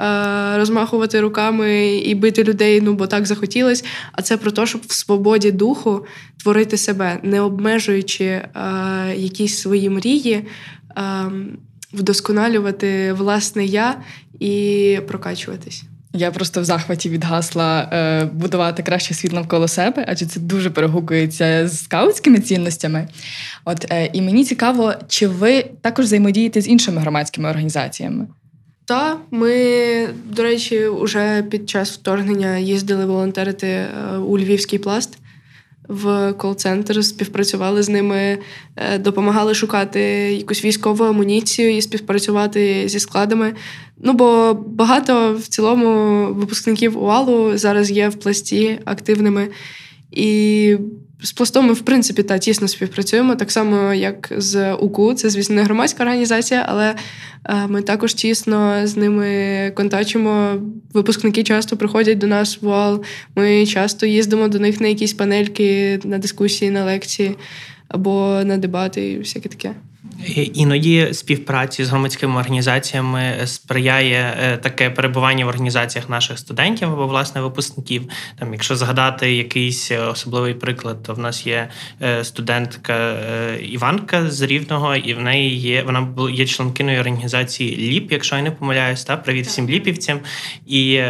е, 0.02 0.58
розмахувати 0.58 1.22
руками 1.22 1.96
і 1.96 2.15
бити 2.15 2.44
людей, 2.44 2.82
ну 2.82 2.94
бо 2.94 3.08
так 3.08 3.26
захотілось. 3.26 3.86
А 4.12 4.22
це 4.22 4.38
про 4.38 4.52
те, 4.52 4.65
щоб 4.65 4.82
в 4.88 4.94
свободі 4.94 5.52
духу 5.52 6.06
творити 6.44 6.78
себе, 6.78 7.20
не 7.24 7.42
обмежуючи 7.42 8.26
е, 8.26 8.50
якісь 9.15 9.58
свої 9.58 9.89
мрії. 9.89 10.46
Вдосконалювати 11.94 13.13
власне 13.13 13.65
я 13.65 14.02
і 14.39 15.00
прокачуватись. 15.08 15.84
Я 16.13 16.32
просто 16.32 16.62
в 16.62 16.63
захваті 16.63 17.10
від 17.10 17.24
гасла 17.24 17.89
е, 17.93 18.26
будувати 18.26 18.84
краще 18.84 19.13
світ 19.13 19.32
навколо 19.32 19.67
себе, 19.67 20.06
адже 20.08 20.26
це 20.26 20.39
дуже 20.39 20.69
перегукується 20.69 21.67
з 21.67 21.84
скаутськими 21.84 22.39
цінностями. 22.39 23.08
От 23.65 23.91
е, 23.91 24.10
і 24.13 24.22
мені 24.22 24.45
цікаво, 24.45 24.93
чи 25.08 25.28
ви 25.28 25.65
також 25.82 26.06
взаємодієте 26.06 26.62
з 26.62 26.67
іншими 26.67 27.02
громадськими 27.02 27.50
організаціями? 27.50 28.28
Та 28.86 29.17
ми, 29.32 29.54
до 30.26 30.43
речі, 30.43 30.88
вже 30.88 31.43
під 31.43 31.69
час 31.69 31.91
вторгнення 31.91 32.58
їздили 32.58 33.06
волонтерити 33.06 33.67
е, 33.67 34.17
у 34.17 34.38
Львівський 34.38 34.80
пласт 34.80 35.17
в 35.89 36.34
кол-центр, 36.34 37.06
співпрацювали 37.06 37.84
з 37.84 37.89
ними, 37.89 38.38
е, 38.75 38.97
допомагали 38.97 39.54
шукати 39.54 39.99
якусь 40.38 40.65
військову 40.65 41.04
амуніцію 41.04 41.78
і 41.78 41.82
співпрацювати 41.82 42.84
зі 42.89 42.99
складами. 42.99 43.54
Ну 44.04 44.13
бо 44.13 44.54
багато 44.54 45.34
в 45.34 45.47
цілому 45.47 46.25
випускників 46.34 47.04
УАЛу 47.04 47.58
зараз 47.58 47.91
є 47.91 48.10
в 48.10 48.15
пласті 48.15 48.80
активними. 48.86 49.47
І 50.12 50.78
з 51.22 51.32
пластом 51.32 51.65
ми, 51.67 51.74
в 51.74 51.82
принципі, 51.82 52.24
та 52.24 52.38
тісно 52.38 52.67
співпрацюємо, 52.67 53.36
так 53.36 53.52
само, 53.52 53.93
як 53.93 54.34
з 54.38 54.74
УКУ. 54.74 55.13
Це, 55.13 55.30
звісно, 55.30 55.56
не 55.56 55.63
громадська 55.63 56.04
організація, 56.04 56.65
але 56.69 56.95
е, 57.45 57.67
ми 57.67 57.82
також 57.82 58.13
тісно 58.13 58.88
з 58.88 58.98
ними 58.98 59.72
контачимо. 59.76 60.54
Випускники 60.93 61.43
часто 61.43 61.78
приходять 61.78 62.17
до 62.17 62.28
нас 62.28 62.62
в 62.62 62.67
УАЛ. 62.67 63.04
Ми 63.36 63.65
часто 63.65 64.06
їздимо 64.06 64.48
до 64.48 64.60
них 64.60 64.82
на 64.82 64.88
якісь 64.88 65.13
панельки, 65.13 66.00
на 66.04 66.17
дискусії, 66.17 66.72
на 66.72 66.86
лекції 66.86 67.36
або 67.88 68.41
на 68.45 68.58
дебати, 68.58 69.12
і 69.12 69.19
всяке 69.19 69.50
таке. 69.50 69.76
Іноді 70.53 71.08
співпраці 71.13 71.86
з 71.86 71.89
громадськими 71.89 72.39
організаціями 72.39 73.38
сприяє 73.45 74.38
е, 74.41 74.58
таке 74.58 74.89
перебування 74.89 75.45
в 75.45 75.47
організаціях 75.47 76.10
наших 76.10 76.39
студентів 76.39 76.91
або 76.91 77.08
власне 77.08 77.41
випускників. 77.41 78.03
Там, 78.39 78.53
якщо 78.53 78.75
згадати 78.75 79.36
якийсь 79.36 79.91
особливий 79.91 80.53
приклад, 80.53 81.03
то 81.03 81.13
в 81.13 81.19
нас 81.19 81.47
є 81.47 81.69
е, 82.01 82.23
студентка 82.23 82.93
е, 82.93 83.60
Іванка 83.62 84.32
з 84.32 84.41
Рівного, 84.41 84.95
і 84.95 85.13
в 85.13 85.19
неї 85.19 85.58
є 85.58 85.84
вона 85.84 86.08
є 86.32 86.45
членкиною 86.45 86.99
організації 86.99 87.77
ЛІП, 87.77 88.12
якщо 88.12 88.36
я 88.36 88.41
не 88.41 88.51
помиляюсь, 88.51 89.03
та 89.03 89.17
привіт 89.17 89.47
всім 89.47 89.69
ліпівцям. 89.69 90.19
І 90.67 91.01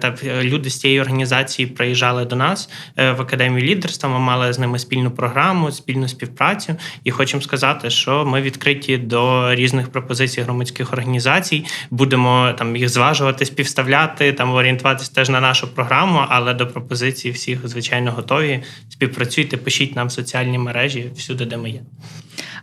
так 0.00 0.24
люди 0.24 0.70
з 0.70 0.80
цієї 0.80 1.00
організації 1.00 1.66
приїжджали 1.66 2.24
до 2.24 2.36
нас 2.36 2.70
в 2.96 3.20
академію 3.20 3.66
лідерства. 3.66 4.08
Ми 4.08 4.18
мали 4.18 4.52
з 4.52 4.58
ними 4.58 4.78
спільну 4.78 5.10
програму, 5.10 5.72
спільну 5.72 6.08
співпрацю, 6.08 6.76
і 7.04 7.10
хочемо 7.10 7.42
сказати, 7.42 7.90
що 7.90 8.24
ми 8.24 8.42
відкриті 8.54 8.98
до 8.98 9.54
різних 9.54 9.88
пропозицій 9.88 10.40
громадських 10.40 10.92
організацій. 10.92 11.64
Будемо 11.90 12.54
там 12.58 12.76
їх 12.76 12.88
зважувати, 12.88 13.46
співставляти, 13.46 14.32
там 14.32 14.54
орієнтуватися 14.54 15.12
теж 15.14 15.28
на 15.28 15.40
нашу 15.40 15.74
програму, 15.74 16.24
але 16.28 16.54
до 16.54 16.66
пропозицій 16.66 17.30
всіх, 17.30 17.68
звичайно, 17.68 18.12
готові. 18.12 18.62
Співпрацюйте, 18.88 19.56
пишіть 19.56 19.96
нам 19.96 20.08
в 20.08 20.12
соціальні 20.12 20.58
мережі 20.58 21.10
всюди, 21.16 21.44
де 21.44 21.56
ми 21.56 21.70
є. 21.70 21.80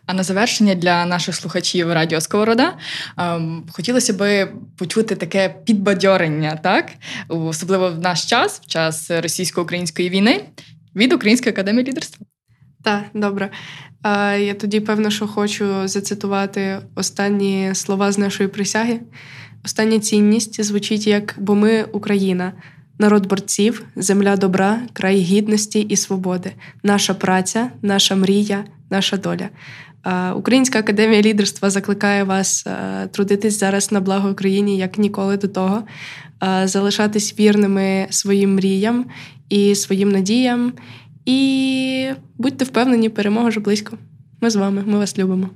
А 0.05 0.13
на 0.13 0.23
завершення 0.23 0.75
для 0.75 1.05
наших 1.05 1.35
слухачів 1.35 1.93
Радіо 1.93 2.21
Сковорода 2.21 2.73
ем, 3.17 3.63
хотілося 3.71 4.13
би 4.13 4.51
почути 4.77 5.15
таке 5.15 5.55
підбадьорення, 5.65 6.59
так 6.63 6.91
особливо 7.29 7.89
в 7.89 7.99
наш 7.99 8.25
час, 8.25 8.61
в 8.63 8.67
час 8.67 9.11
російсько-української 9.11 10.09
війни, 10.09 10.41
від 10.95 11.13
Української 11.13 11.53
академії 11.53 11.87
лідерства. 11.87 12.25
Так, 12.83 13.03
добре. 13.13 13.49
Я 14.39 14.53
тоді 14.53 14.79
певно, 14.79 15.09
що 15.09 15.27
хочу 15.27 15.87
зацитувати 15.87 16.79
останні 16.95 17.69
слова 17.73 18.11
з 18.11 18.17
нашої 18.17 18.49
присяги. 18.49 18.99
Остання 19.65 19.99
цінність 19.99 20.63
звучить 20.63 21.07
як 21.07 21.35
бо 21.39 21.55
ми 21.55 21.83
Україна, 21.83 22.53
народ 22.99 23.25
борців, 23.25 23.85
земля 23.95 24.37
добра, 24.37 24.79
край 24.93 25.17
гідності 25.17 25.79
і 25.79 25.95
свободи, 25.95 26.51
наша 26.83 27.13
праця, 27.13 27.71
наша 27.81 28.15
мрія, 28.15 28.63
наша 28.89 29.17
доля. 29.17 29.49
Українська 30.35 30.79
академія 30.79 31.21
лідерства 31.21 31.69
закликає 31.69 32.23
вас 32.23 32.67
трудитись 33.11 33.59
зараз 33.59 33.91
на 33.91 33.99
благо 33.99 34.31
Україні 34.31 34.77
як 34.77 34.97
ніколи 34.97 35.37
до 35.37 35.47
того, 35.47 35.83
залишатись 36.63 37.39
вірними 37.39 38.07
своїм 38.09 38.55
мріям 38.55 39.05
і 39.49 39.75
своїм 39.75 40.11
надіям. 40.11 40.73
І 41.25 42.09
будьте 42.37 42.65
впевнені, 42.65 43.09
перемога 43.09 43.49
вже 43.49 43.59
близько. 43.59 43.97
Ми 44.41 44.49
з 44.49 44.55
вами, 44.55 44.83
ми 44.85 44.97
вас 44.97 45.17
любимо. 45.17 45.49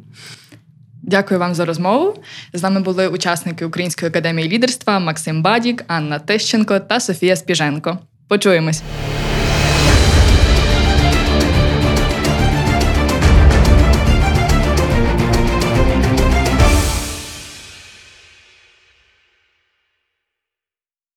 Дякую 1.03 1.39
вам 1.39 1.55
за 1.55 1.65
розмову. 1.65 2.15
З 2.53 2.63
нами 2.63 2.79
були 2.79 3.07
учасники 3.07 3.65
Української 3.65 4.09
академії 4.09 4.49
лідерства 4.49 4.99
Максим 4.99 5.41
Бадік, 5.41 5.83
Анна 5.87 6.19
Тищенко 6.19 6.79
та 6.79 6.99
Софія 6.99 7.35
Спіженко. 7.35 7.97
Почуємось. 8.27 8.83